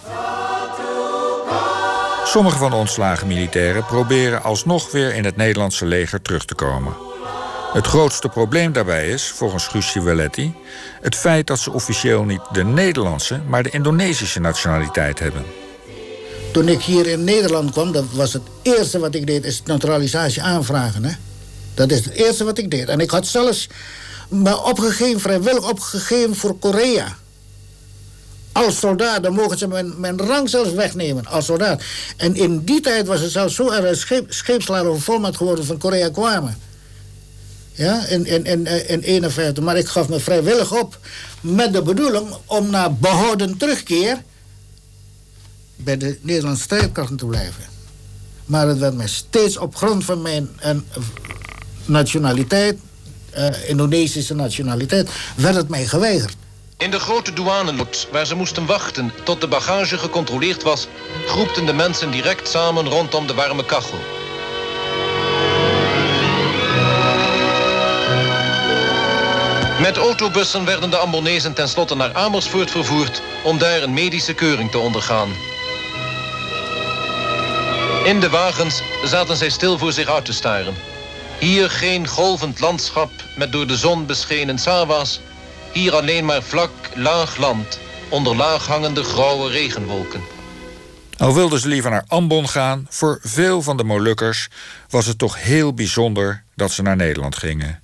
Sommige 2.26 2.58
van 2.58 2.70
de 2.70 2.76
ontslagen 2.76 3.26
militairen 3.26 3.84
proberen 3.84 4.42
alsnog 4.42 4.90
weer 4.90 5.14
in 5.14 5.24
het 5.24 5.36
Nederlandse 5.36 5.86
leger 5.86 6.22
terug 6.22 6.44
te 6.44 6.54
komen. 6.54 6.94
Het 7.72 7.86
grootste 7.86 8.28
probleem 8.28 8.72
daarbij 8.72 9.08
is, 9.08 9.28
volgens 9.28 9.66
Guus 9.66 9.90
Civelletti, 9.90 10.54
het 11.00 11.14
feit 11.14 11.46
dat 11.46 11.58
ze 11.58 11.72
officieel 11.72 12.24
niet 12.24 12.40
de 12.52 12.64
Nederlandse, 12.64 13.40
maar 13.48 13.62
de 13.62 13.70
Indonesische 13.70 14.40
nationaliteit 14.40 15.18
hebben. 15.18 15.44
Toen 16.52 16.68
ik 16.68 16.82
hier 16.82 17.06
in 17.06 17.24
Nederland 17.24 17.70
kwam, 17.70 17.92
dat 17.92 18.04
was 18.12 18.32
het 18.32 18.42
eerste 18.62 18.98
wat 18.98 19.14
ik 19.14 19.26
deed, 19.26 19.44
is 19.44 19.62
naturalisatie 19.64 20.42
aanvragen. 20.42 21.04
Hè? 21.04 21.12
Dat 21.74 21.90
is 21.90 22.04
het 22.04 22.14
eerste 22.14 22.44
wat 22.44 22.58
ik 22.58 22.70
deed. 22.70 22.88
En 22.88 23.00
ik 23.00 23.10
had 23.10 23.26
zelfs 23.26 23.68
me 24.28 24.62
opgegeven, 24.62 25.20
vrijwillig 25.20 25.68
opgegeven 25.68 26.36
voor 26.36 26.58
Korea. 26.58 27.16
Als 28.56 28.78
soldaat, 28.78 29.22
dan 29.22 29.34
mogen 29.34 29.58
ze 29.58 29.68
mijn, 29.68 30.00
mijn 30.00 30.18
rang 30.18 30.48
zelfs 30.48 30.72
wegnemen 30.72 31.26
als 31.26 31.44
soldaat. 31.44 31.82
En 32.16 32.34
in 32.34 32.64
die 32.64 32.80
tijd 32.80 33.06
was 33.06 33.20
het 33.20 33.30
zelfs 33.30 33.54
zo 33.54 33.70
er 33.70 33.84
een 33.84 34.26
scheep, 34.28 34.62
volmacht 34.98 35.36
geworden 35.36 35.64
van 35.64 35.78
Korea 35.78 36.08
kwamen. 36.08 36.58
Ja, 37.72 38.06
in, 38.06 38.26
in, 38.26 38.44
in, 38.44 38.66
eh, 38.66 38.90
in 38.90 39.00
51. 39.00 39.64
Maar 39.64 39.76
ik 39.76 39.86
gaf 39.86 40.08
me 40.08 40.20
vrijwillig 40.20 40.72
op 40.72 40.98
met 41.40 41.72
de 41.72 41.82
bedoeling 41.82 42.36
om 42.46 42.70
na 42.70 42.90
behouden 42.90 43.56
terugkeer 43.56 44.22
bij 45.76 45.96
de 45.96 46.18
Nederlandse 46.20 46.62
strijdkrachten 46.62 47.16
te 47.16 47.26
blijven. 47.26 47.64
Maar 48.44 48.68
het 48.68 48.78
werd 48.78 48.94
mij 48.94 49.08
steeds 49.08 49.58
op 49.58 49.76
grond 49.76 50.04
van 50.04 50.22
mijn 50.22 50.48
nationaliteit, 51.84 52.78
eh, 53.30 53.68
Indonesische 53.68 54.34
nationaliteit, 54.34 55.10
werd 55.36 55.54
het 55.54 55.68
mij 55.68 55.86
geweigerd. 55.86 56.36
In 56.78 56.90
de 56.90 56.98
grote 57.00 57.32
douanenoot, 57.32 58.08
waar 58.12 58.26
ze 58.26 58.34
moesten 58.34 58.66
wachten 58.66 59.12
tot 59.24 59.40
de 59.40 59.48
bagage 59.48 59.98
gecontroleerd 59.98 60.62
was, 60.62 60.86
groepten 61.26 61.66
de 61.66 61.72
mensen 61.72 62.10
direct 62.10 62.48
samen 62.48 62.88
rondom 62.88 63.26
de 63.26 63.34
warme 63.34 63.64
kachel. 63.64 63.98
Met 69.80 69.96
autobussen 69.96 70.64
werden 70.64 70.90
de 70.90 70.96
Ambonezen 70.96 71.54
tenslotte 71.54 71.94
naar 71.94 72.14
Amersfoort 72.14 72.70
vervoerd 72.70 73.22
om 73.42 73.58
daar 73.58 73.82
een 73.82 73.94
medische 73.94 74.34
keuring 74.34 74.70
te 74.70 74.78
ondergaan. 74.78 75.28
In 78.04 78.20
de 78.20 78.30
wagens 78.30 78.82
zaten 79.04 79.36
zij 79.36 79.50
stil 79.50 79.78
voor 79.78 79.92
zich 79.92 80.08
uit 80.08 80.24
te 80.24 80.32
staren. 80.32 80.76
Hier 81.38 81.70
geen 81.70 82.06
golvend 82.06 82.60
landschap 82.60 83.10
met 83.36 83.52
door 83.52 83.66
de 83.66 83.76
zon 83.76 84.06
beschenen 84.06 84.58
sawa's. 84.58 85.20
Hier 85.76 85.94
alleen 85.94 86.24
maar 86.24 86.42
vlak, 86.42 86.70
laag 86.94 87.36
land, 87.36 87.78
onder 88.08 88.36
laag 88.36 88.66
hangende 88.66 89.02
grauwe 89.02 89.50
regenwolken. 89.50 90.20
Al 91.18 91.34
wilden 91.34 91.60
ze 91.60 91.68
liever 91.68 91.90
naar 91.90 92.04
Ambon 92.06 92.48
gaan, 92.48 92.86
voor 92.90 93.18
veel 93.22 93.62
van 93.62 93.76
de 93.76 93.84
Molukkers 93.84 94.48
was 94.88 95.06
het 95.06 95.18
toch 95.18 95.42
heel 95.42 95.74
bijzonder 95.74 96.42
dat 96.54 96.70
ze 96.70 96.82
naar 96.82 96.96
Nederland 96.96 97.36
gingen. 97.36 97.82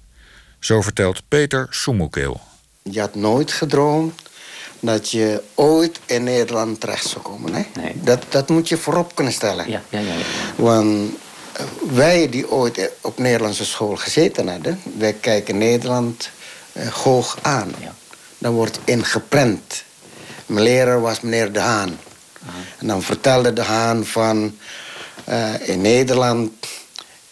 Zo 0.59 0.81
vertelt 0.81 1.23
Peter 1.29 1.67
Soemoekeel. 1.71 2.41
Je 2.83 3.01
had 3.01 3.15
nooit 3.15 3.53
gedroomd 3.53 4.23
dat 4.81 5.11
je 5.11 5.43
ooit 5.55 6.01
in 6.07 6.25
Nederland 6.25 6.81
terecht 6.81 7.07
zou 7.07 7.23
komen. 7.23 7.55
Hè? 7.55 7.65
Dat, 7.95 8.25
dat 8.29 8.49
moet 8.49 8.69
je 8.69 8.77
voorop 8.77 9.15
kunnen 9.15 9.33
stellen. 9.33 9.71
Ja, 9.71 9.83
ja, 9.89 9.99
ja. 9.99 10.13
ja. 10.15 10.25
Want 10.57 11.11
eh, 11.53 11.65
wij 11.93 12.29
die 12.29 12.51
ooit 12.51 12.91
op 13.01 13.19
Nederlandse 13.19 13.65
school 13.65 13.97
gezeten 13.97 14.49
hadden... 14.49 14.81
wij 14.99 15.13
kijken 15.13 15.59
Nederland 15.59 16.31
hoog 16.93 17.39
aan. 17.43 17.75
Dan 18.39 18.53
wordt 18.53 18.79
ingeprent. 18.85 19.85
Mijn 20.47 20.65
leraar 20.65 21.01
was 21.01 21.21
meneer 21.21 21.53
De 21.53 21.61
Haan. 21.61 21.99
En 22.79 22.87
dan 22.87 23.03
vertelde 23.03 23.53
De 23.53 23.63
Haan 23.63 24.05
van... 24.05 24.57
eh, 25.25 25.69
in 25.69 25.81
Nederland 25.81 26.53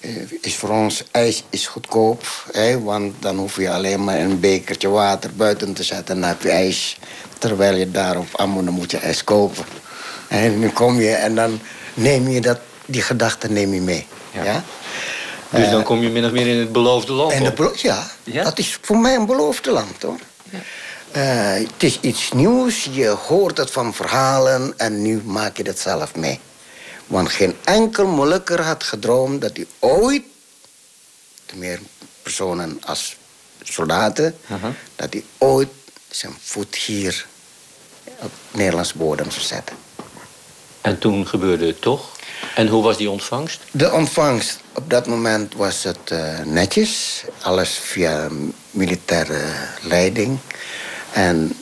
eh, 0.01 0.11
is 0.41 0.57
voor 0.57 0.69
ons 0.71 1.05
ijs 1.11 1.45
is 1.51 1.67
goedkoop. 1.67 2.27
Hè, 2.53 2.81
want 2.81 3.15
dan 3.19 3.37
hoef 3.37 3.57
je 3.57 3.71
alleen 3.71 4.05
maar 4.05 4.19
een 4.19 4.41
bekertje 4.41 4.89
water 4.89 5.31
buiten 5.35 5.73
te 5.73 5.83
zetten... 5.83 6.15
en 6.15 6.21
dan 6.21 6.31
heb 6.31 6.43
je 6.43 6.51
ijs. 6.51 6.99
Terwijl 7.39 7.77
je 7.77 7.91
daar 7.91 8.19
op 8.19 8.27
dan 8.37 8.71
moet 8.71 8.91
je 8.91 8.99
ijs 8.99 9.25
kopen. 9.25 9.65
En 10.29 10.59
nu 10.59 10.69
kom 10.69 11.01
je 11.01 11.11
en 11.11 11.35
dan 11.35 11.61
neem 11.95 12.29
je 12.29 12.41
dat, 12.41 12.59
die 12.87 13.03
gedachten 13.03 13.53
neem 13.53 13.75
je 13.75 13.81
mee. 13.81 14.07
Ja. 14.33 14.65
Dus 15.51 15.65
Eh, 15.65 15.71
dan 15.71 15.83
kom 15.83 16.03
je 16.03 16.09
min 16.09 16.25
of 16.25 16.31
meer 16.31 16.47
in 16.47 16.59
het 16.59 16.73
beloofde 16.73 17.13
land. 17.13 17.33
en 17.33 17.45
de 17.45 17.53
belo- 17.53 17.73
ja, 17.77 18.11
dat 18.25 18.59
is 18.59 18.79
voor 18.83 18.99
mij 18.99 19.15
een 19.15 19.27
beloofde 19.27 19.71
land 19.71 20.03
hoor. 20.03 20.19
Eh, 21.11 21.53
het 21.53 21.83
is 21.83 21.99
iets 22.01 22.33
nieuws, 22.33 22.89
je 22.93 23.09
hoort 23.09 23.57
het 23.59 23.71
van 23.71 23.95
verhalen 23.95 24.75
en 24.79 25.03
nu 25.03 25.23
maak 25.25 25.57
je 25.57 25.63
dat 25.65 25.79
zelf 25.79 26.15
mee. 26.15 26.41
Want 27.07 27.29
geen 27.31 27.57
enkel 27.65 28.07
Molukker 28.07 28.63
had 28.63 28.85
gedroomd 28.85 29.41
dat 29.41 29.57
hij 29.57 29.67
ooit, 29.79 30.23
te 31.47 31.57
meer 31.57 31.81
personen 32.23 32.79
als 32.87 33.17
soldaten, 33.63 34.37
dat 34.97 35.13
hij 35.13 35.25
ooit 35.39 35.69
zijn 36.11 36.33
voet 36.43 36.75
hier 36.77 37.27
op 38.19 38.31
Nederlands 38.51 38.93
bodem 38.93 39.31
zou 39.31 39.45
zetten. 39.45 39.77
En 40.81 40.99
toen 40.99 41.27
gebeurde 41.27 41.67
het 41.67 41.81
toch. 41.81 42.09
En 42.55 42.67
hoe 42.69 42.83
was 42.83 42.97
die 42.97 43.11
ontvangst? 43.11 43.61
De 43.71 43.93
ontvangst 43.93 44.59
op 44.81 44.91
dat 44.91 45.07
moment 45.07 45.55
was 45.55 45.83
het 45.83 46.11
eh, 46.11 46.39
netjes. 46.45 47.25
Alles 47.43 47.69
via 47.69 48.29
militaire 48.71 49.41
leiding. 49.83 50.39
En 51.13 51.53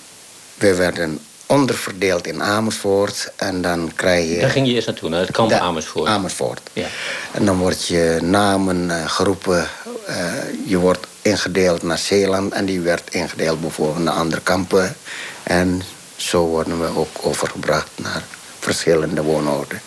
we 0.54 0.74
werden 0.74 1.18
onderverdeeld 1.46 2.26
in 2.26 2.42
Amersfoort. 2.42 3.32
En 3.36 3.62
dan 3.62 3.92
krijg 3.94 4.28
je... 4.28 4.40
Daar 4.40 4.50
ging 4.50 4.66
je 4.66 4.72
eerst 4.72 4.86
naartoe, 4.86 5.08
naar 5.08 5.20
het 5.20 5.30
kamp 5.30 5.52
Amersfoort. 5.52 6.08
Amersfoort. 6.08 6.60
Ja. 6.72 6.86
En 7.32 7.44
dan 7.44 7.58
wordt 7.58 7.86
je 7.86 8.18
namen 8.22 8.90
eh, 8.90 9.10
geroepen. 9.10 9.68
eh, 10.06 10.32
je 10.66 10.78
wordt 10.78 11.06
ingedeeld 11.22 11.82
naar 11.82 11.98
Zeeland. 11.98 12.52
En 12.52 12.64
die 12.64 12.80
werd 12.80 13.10
ingedeeld 13.10 13.60
bijvoorbeeld 13.60 14.04
naar 14.04 14.14
andere 14.14 14.42
kampen. 14.42 14.96
En 15.42 15.82
zo 16.16 16.44
worden 16.46 16.80
we 16.80 16.96
ook 16.96 17.16
overgebracht 17.20 17.90
naar 17.96 18.22
verschillende 18.58 19.22
woonoorden. 19.22 19.80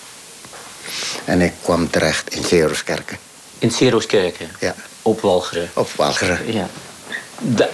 En 1.26 1.42
ik 1.42 1.54
kwam 1.64 1.90
terecht 1.90 2.36
in 2.36 2.44
Zeeroskerken. 2.44 3.18
In 3.60 3.72
Seroskerken? 3.72 4.48
Ja. 4.60 4.76
Op 5.02 5.22
Walcheren? 5.22 5.70
Op 5.74 5.90
Walcheren. 5.96 6.54
Ja. 6.54 6.70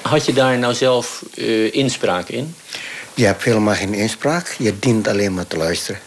Had 0.01 0.25
je 0.25 0.33
daar 0.33 0.57
nou 0.57 0.73
zelf 0.73 1.23
eh, 1.35 1.73
inspraak 1.73 2.29
in? 2.29 2.55
Je 3.13 3.25
hebt 3.25 3.43
helemaal 3.43 3.75
geen 3.75 3.93
inspraak. 3.93 4.55
Je 4.57 4.79
dient 4.79 5.07
alleen 5.07 5.33
maar 5.33 5.47
te 5.47 5.57
luisteren. 5.57 6.01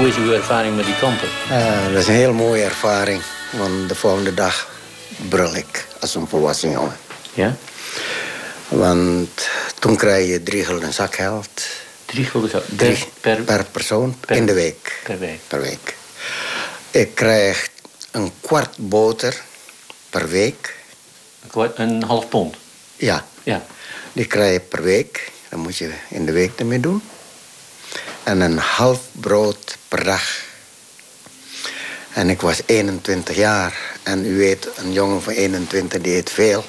Hoe 0.00 0.08
is 0.08 0.16
uw 0.16 0.32
ervaring 0.32 0.76
met 0.76 0.84
die 0.84 0.96
kampen? 0.96 1.28
Eh, 1.50 1.84
dat 1.92 2.00
is 2.02 2.06
een 2.06 2.14
heel 2.14 2.32
mooie 2.32 2.62
ervaring. 2.64 3.22
Want 3.50 3.88
de 3.88 3.94
volgende 3.94 4.34
dag 4.34 4.68
brul 5.28 5.54
ik 5.56 5.86
als 6.00 6.14
een 6.14 6.26
volwassen 6.28 6.70
jongen. 6.70 6.96
Ja? 7.34 7.56
Want 8.68 9.48
toen 9.78 9.96
krijg 9.96 10.28
je 10.28 10.42
drie 10.42 10.64
gulden 10.64 10.92
zakgeld. 10.92 11.62
Drie 12.04 12.24
gulden 12.24 12.50
zak- 12.50 12.64
Drie 12.76 13.04
per- 13.20 13.42
per, 13.42 13.64
persoon 13.64 14.16
in 14.28 14.46
de 14.46 14.52
week. 14.52 15.00
Per 15.04 15.18
week. 15.18 15.38
Per 15.48 15.60
week. 15.60 15.94
Ik 16.90 17.14
krijg 17.14 17.68
een 18.10 18.32
kwart 18.40 18.74
boter 18.78 19.40
per 20.10 20.28
week. 20.28 20.76
Een, 21.42 21.50
kwart, 21.50 21.78
een 21.78 22.02
half 22.02 22.28
pond? 22.28 22.56
Ja. 22.96 23.26
Ja. 23.42 23.64
Die 24.12 24.26
krijg 24.26 24.52
je 24.52 24.60
per 24.60 24.82
week. 24.82 25.30
Dan 25.48 25.58
moet 25.60 25.76
je 25.76 25.90
in 26.08 26.26
de 26.26 26.32
week 26.32 26.58
ermee 26.58 26.80
doen. 26.80 27.02
En 28.22 28.40
een 28.40 28.58
half 28.58 29.00
brood 29.12 29.76
per 29.88 30.04
dag. 30.04 30.22
En 32.12 32.30
ik 32.30 32.40
was 32.40 32.60
21 32.66 33.36
jaar. 33.36 33.78
En 34.02 34.26
u 34.26 34.36
weet, 34.36 34.68
een 34.76 34.92
jongen 34.92 35.22
van 35.22 35.32
21 35.32 36.00
die 36.00 36.16
eet 36.16 36.30
veel. 36.30 36.64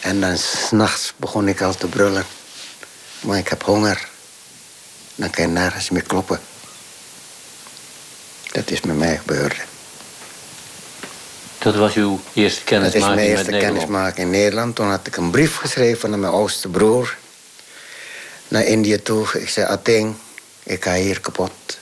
En 0.00 0.20
dan 0.20 0.38
s'nachts 0.38 1.12
begon 1.16 1.48
ik 1.48 1.60
al 1.60 1.74
te 1.74 1.86
brullen. 1.86 2.24
Maar 3.20 3.38
ik 3.38 3.48
heb 3.48 3.62
honger. 3.62 4.08
Dan 5.14 5.30
kan 5.30 5.44
je 5.44 5.50
nergens 5.50 5.90
meer 5.90 6.02
kloppen. 6.02 6.40
Dat 8.52 8.70
is 8.70 8.80
met 8.80 8.98
mij 8.98 9.16
gebeurd. 9.18 9.56
Dat 11.58 11.74
was 11.74 11.94
uw 11.94 12.20
eerste 12.32 12.60
Dat 12.64 12.84
is 12.84 12.90
kennismaking 12.92 13.14
mijn 13.14 13.28
eerste 13.28 13.50
kennismaking 13.50 14.26
in 14.26 14.30
Nederland. 14.30 14.74
Toen 14.74 14.90
had 14.90 15.06
ik 15.06 15.16
een 15.16 15.30
brief 15.30 15.56
geschreven 15.56 16.10
naar 16.10 16.18
mijn 16.18 16.32
oudste 16.32 16.68
broer. 16.68 17.16
Naar 18.48 18.64
Indië 18.64 19.02
toe. 19.02 19.26
Ik 19.32 19.48
zei, 19.48 19.66
Ateng, 19.66 20.14
ik 20.62 20.84
ga 20.84 20.94
hier 20.94 21.20
kapot. 21.20 21.78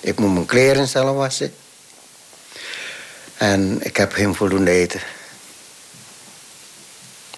Ik 0.00 0.18
moet 0.18 0.32
mijn 0.32 0.46
kleren 0.46 0.88
zelf 0.88 1.16
wassen. 1.16 1.54
En 3.36 3.78
ik 3.82 3.96
heb 3.96 4.12
geen 4.12 4.34
voldoende 4.34 4.70
eten. 4.70 5.00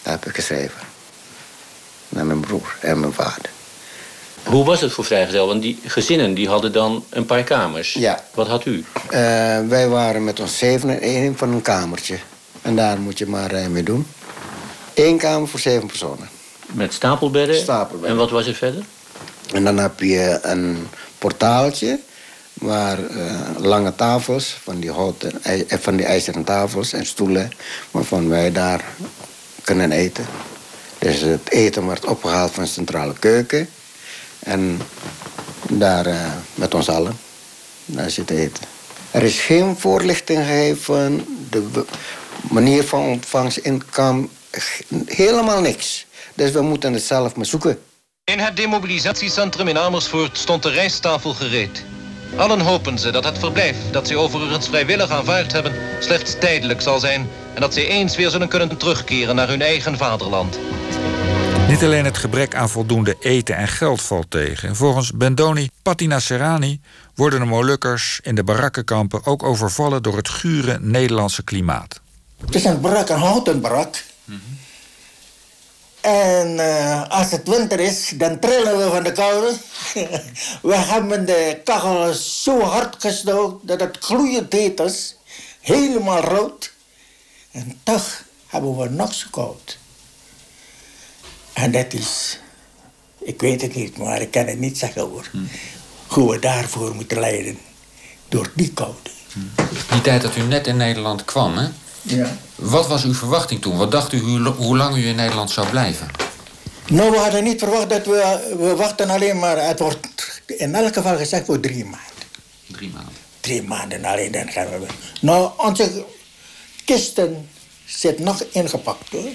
Dat 0.02 0.12
heb 0.12 0.26
ik 0.26 0.34
geschreven. 0.34 0.80
Naar 2.08 2.26
mijn 2.26 2.40
broer 2.40 2.76
en 2.80 3.00
mijn 3.00 3.12
vader. 3.12 3.50
Hoe 4.44 4.64
was 4.64 4.80
het 4.80 4.92
voor 4.92 5.04
vrijgezel? 5.04 5.46
Want 5.46 5.62
die 5.62 5.78
gezinnen 5.84 6.34
die 6.34 6.48
hadden 6.48 6.72
dan 6.72 7.04
een 7.08 7.26
paar 7.26 7.42
kamers. 7.42 7.92
Ja. 7.92 8.24
Wat 8.34 8.46
had 8.46 8.64
u? 8.66 8.84
Eh, 9.08 9.20
wij 9.68 9.88
waren 9.88 10.24
met 10.24 10.40
ons 10.40 10.58
zeven 10.58 10.88
in 10.88 11.00
één 11.00 11.36
van 11.36 11.52
een 11.52 11.62
kamertje. 11.62 12.18
En 12.62 12.76
daar 12.76 13.00
moet 13.00 13.18
je 13.18 13.26
maar 13.26 13.52
eh, 13.52 13.66
mee 13.66 13.82
doen. 13.82 14.06
Eén 14.94 15.18
kamer 15.18 15.48
voor 15.48 15.60
zeven 15.60 15.86
personen. 15.86 16.28
Met 16.72 16.92
stapelbedden? 16.92 17.56
Stapelbedden. 17.56 18.10
En 18.10 18.16
wat 18.16 18.30
was 18.30 18.46
er 18.46 18.54
verder? 18.54 18.84
En 19.52 19.64
dan 19.64 19.78
heb 19.78 20.00
je 20.00 20.38
een 20.42 20.88
portaaltje 21.18 21.98
waar 22.52 23.04
eh, 23.04 23.40
lange 23.56 23.94
tafels, 23.94 24.58
van 24.62 24.80
die, 24.80 24.90
houten, 24.90 25.42
eh, 25.42 25.62
van 25.68 25.96
die 25.96 26.06
ijzeren 26.06 26.44
tafels 26.44 26.92
en 26.92 27.06
stoelen, 27.06 27.50
waarvan 27.90 28.28
wij 28.28 28.52
daar 28.52 28.84
kunnen 29.62 29.92
eten. 29.92 30.26
Dus 30.98 31.20
het 31.20 31.50
eten 31.50 31.82
wordt 31.82 32.04
opgehaald 32.04 32.50
van 32.50 32.62
de 32.62 32.68
centrale 32.68 33.14
keuken. 33.18 33.68
En 34.38 34.80
daar 35.68 36.06
eh, 36.06 36.32
met 36.54 36.74
ons 36.74 36.88
allen, 36.88 37.18
daar 37.84 38.10
zitten 38.10 38.36
eten. 38.36 38.64
Er 39.10 39.22
is 39.22 39.38
geen 39.40 39.76
voorlichting 39.76 40.38
gegeven, 40.38 41.26
de 41.50 41.84
manier 42.50 42.84
van 42.84 43.02
ontvangst, 43.02 43.56
inkom, 43.56 44.30
helemaal 45.06 45.60
niks. 45.60 46.06
Dus 46.40 46.50
we 46.50 46.60
moeten 46.60 46.92
het 46.92 47.02
zelf 47.02 47.36
maar 47.36 47.46
zoeken. 47.46 47.78
In 48.24 48.38
het 48.38 48.56
demobilisatiecentrum 48.56 49.68
in 49.68 49.78
Amersfoort 49.78 50.38
stond 50.38 50.62
de 50.62 50.70
rijsttafel 50.70 51.34
gereed. 51.34 51.84
Allen 52.36 52.60
hopen 52.60 52.98
ze 52.98 53.10
dat 53.10 53.24
het 53.24 53.38
verblijf 53.38 53.76
dat 53.90 54.06
ze 54.06 54.16
overigens 54.16 54.68
vrijwillig 54.68 55.10
aanvaard 55.10 55.52
hebben 55.52 55.72
slechts 55.98 56.36
tijdelijk 56.38 56.80
zal 56.80 57.00
zijn 57.00 57.28
en 57.54 57.60
dat 57.60 57.74
ze 57.74 57.86
eens 57.86 58.16
weer 58.16 58.30
zullen 58.30 58.48
kunnen 58.48 58.76
terugkeren 58.76 59.34
naar 59.34 59.48
hun 59.48 59.62
eigen 59.62 59.96
vaderland. 59.96 60.58
Niet 61.68 61.82
alleen 61.82 62.04
het 62.04 62.18
gebrek 62.18 62.54
aan 62.54 62.68
voldoende 62.68 63.16
eten 63.20 63.56
en 63.56 63.68
geld 63.68 64.02
valt 64.02 64.30
tegen. 64.30 64.76
Volgens 64.76 65.12
Bendoni 65.12 65.68
Patina 65.82 66.18
Serrani 66.18 66.80
worden 67.14 67.40
de 67.40 67.46
Molukkers 67.46 68.20
in 68.22 68.34
de 68.34 68.44
barakkenkampen 68.44 69.26
ook 69.26 69.42
overvallen 69.42 70.02
door 70.02 70.16
het 70.16 70.28
gure 70.28 70.78
Nederlandse 70.80 71.42
klimaat. 71.42 72.00
Het 72.44 72.54
is 72.54 72.64
een 72.64 72.80
barak, 72.80 73.08
een 73.08 73.18
houten 73.18 73.60
barak. 73.60 74.08
En 76.00 76.58
eh, 76.58 77.08
als 77.08 77.30
het 77.30 77.48
winter 77.48 77.80
is, 77.80 78.12
dan 78.14 78.38
trillen 78.38 78.78
we 78.78 78.90
van 78.90 79.02
de 79.02 79.12
koude. 79.12 79.56
we 80.62 80.76
hebben 80.76 81.26
de 81.26 81.60
kachel 81.64 82.12
zo 82.14 82.60
hard 82.60 82.96
gestoken 82.98 83.66
dat 83.66 83.80
het 83.80 83.96
gloeiend 84.00 84.52
heet 84.52 84.80
is. 84.80 85.16
Helemaal 85.60 86.20
rood. 86.20 86.72
En 87.50 87.80
toch 87.82 88.22
hebben 88.46 88.76
we 88.76 88.88
nog 88.88 89.14
zo 89.14 89.26
koud. 89.30 89.78
En 91.52 91.70
dat 91.70 91.92
is, 91.92 92.38
ik 93.18 93.40
weet 93.40 93.62
het 93.62 93.74
niet, 93.74 93.98
maar 93.98 94.20
ik 94.20 94.30
kan 94.30 94.46
het 94.46 94.58
niet 94.58 94.78
zeggen 94.78 95.02
hoor. 95.02 95.30
Hoe 96.06 96.30
we 96.30 96.38
daarvoor 96.38 96.94
moeten 96.94 97.20
lijden. 97.20 97.58
Door 98.28 98.50
die 98.54 98.72
koude. 98.72 99.10
Die 99.90 100.00
tijd 100.00 100.22
dat 100.22 100.36
u 100.36 100.42
net 100.42 100.66
in 100.66 100.76
Nederland 100.76 101.24
kwam, 101.24 101.56
hè? 101.56 101.68
Ja. 102.02 102.36
Wat 102.54 102.86
was 102.86 103.04
uw 103.04 103.14
verwachting 103.14 103.62
toen? 103.62 103.76
Wat 103.76 103.90
dacht 103.90 104.12
u 104.12 104.18
hoe, 104.56 104.76
lang 104.76 104.96
u 104.96 105.06
in 105.06 105.16
Nederland 105.16 105.50
zou 105.50 105.68
blijven? 105.68 106.06
Nou, 106.88 107.10
we 107.10 107.16
hadden 107.16 107.44
niet 107.44 107.58
verwacht 107.58 107.90
dat 107.90 108.06
we... 108.06 108.54
We 108.58 108.76
wachten 108.76 109.10
alleen 109.10 109.38
maar... 109.38 109.66
Het 109.66 109.78
wordt 109.78 109.98
in 110.46 110.74
elk 110.74 110.94
geval 110.94 111.16
gezegd 111.16 111.44
voor 111.44 111.60
drie 111.60 111.84
maanden. 111.84 112.00
Drie 112.66 112.90
maanden. 112.94 113.12
Drie 113.40 113.62
maanden 113.62 114.04
alleen, 114.04 114.32
dan 114.32 114.48
gaan 114.48 114.66
we... 114.66 114.86
Nou, 115.20 115.50
onze 115.56 116.04
kisten 116.84 117.48
zit 117.84 118.18
nog 118.18 118.44
ingepakt, 118.52 119.08
hoor. 119.10 119.30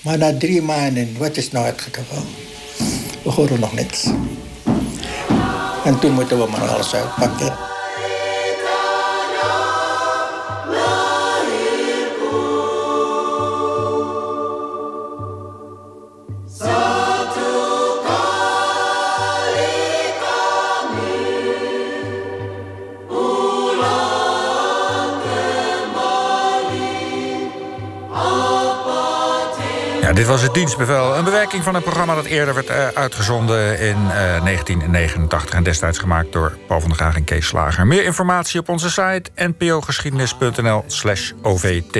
Maar 0.00 0.18
na 0.18 0.36
drie 0.38 0.62
maanden, 0.62 1.18
wat 1.18 1.36
is 1.36 1.50
nou 1.50 1.66
het 1.66 1.80
geval? 1.80 2.24
We 3.22 3.30
horen 3.30 3.60
nog 3.60 3.72
niks. 3.72 4.04
En 5.84 5.98
toen 5.98 6.12
moeten 6.12 6.38
we 6.38 6.50
maar 6.50 6.68
alles 6.68 6.94
uitpakken. 6.94 7.73
Dit 30.24 30.32
was 30.32 30.42
het 30.42 30.54
dienstbevel. 30.54 31.16
Een 31.16 31.24
bewerking 31.24 31.62
van 31.62 31.74
een 31.74 31.82
programma 31.82 32.14
dat 32.14 32.24
eerder 32.24 32.54
werd 32.54 32.70
uh, 32.70 32.86
uitgezonden 32.86 33.78
in 33.78 33.96
uh, 33.96 34.44
1989... 34.44 35.54
en 35.54 35.62
destijds 35.62 35.98
gemaakt 35.98 36.32
door 36.32 36.56
Paul 36.66 36.80
van 36.80 36.88
der 36.88 36.98
Graag 36.98 37.16
en 37.16 37.24
Kees 37.24 37.46
Slager. 37.46 37.86
Meer 37.86 38.04
informatie 38.04 38.60
op 38.60 38.68
onze 38.68 38.90
site 38.90 39.30
npogeschiedenis.nl 39.34 40.84
slash 40.86 41.32
ovt. 41.42 41.96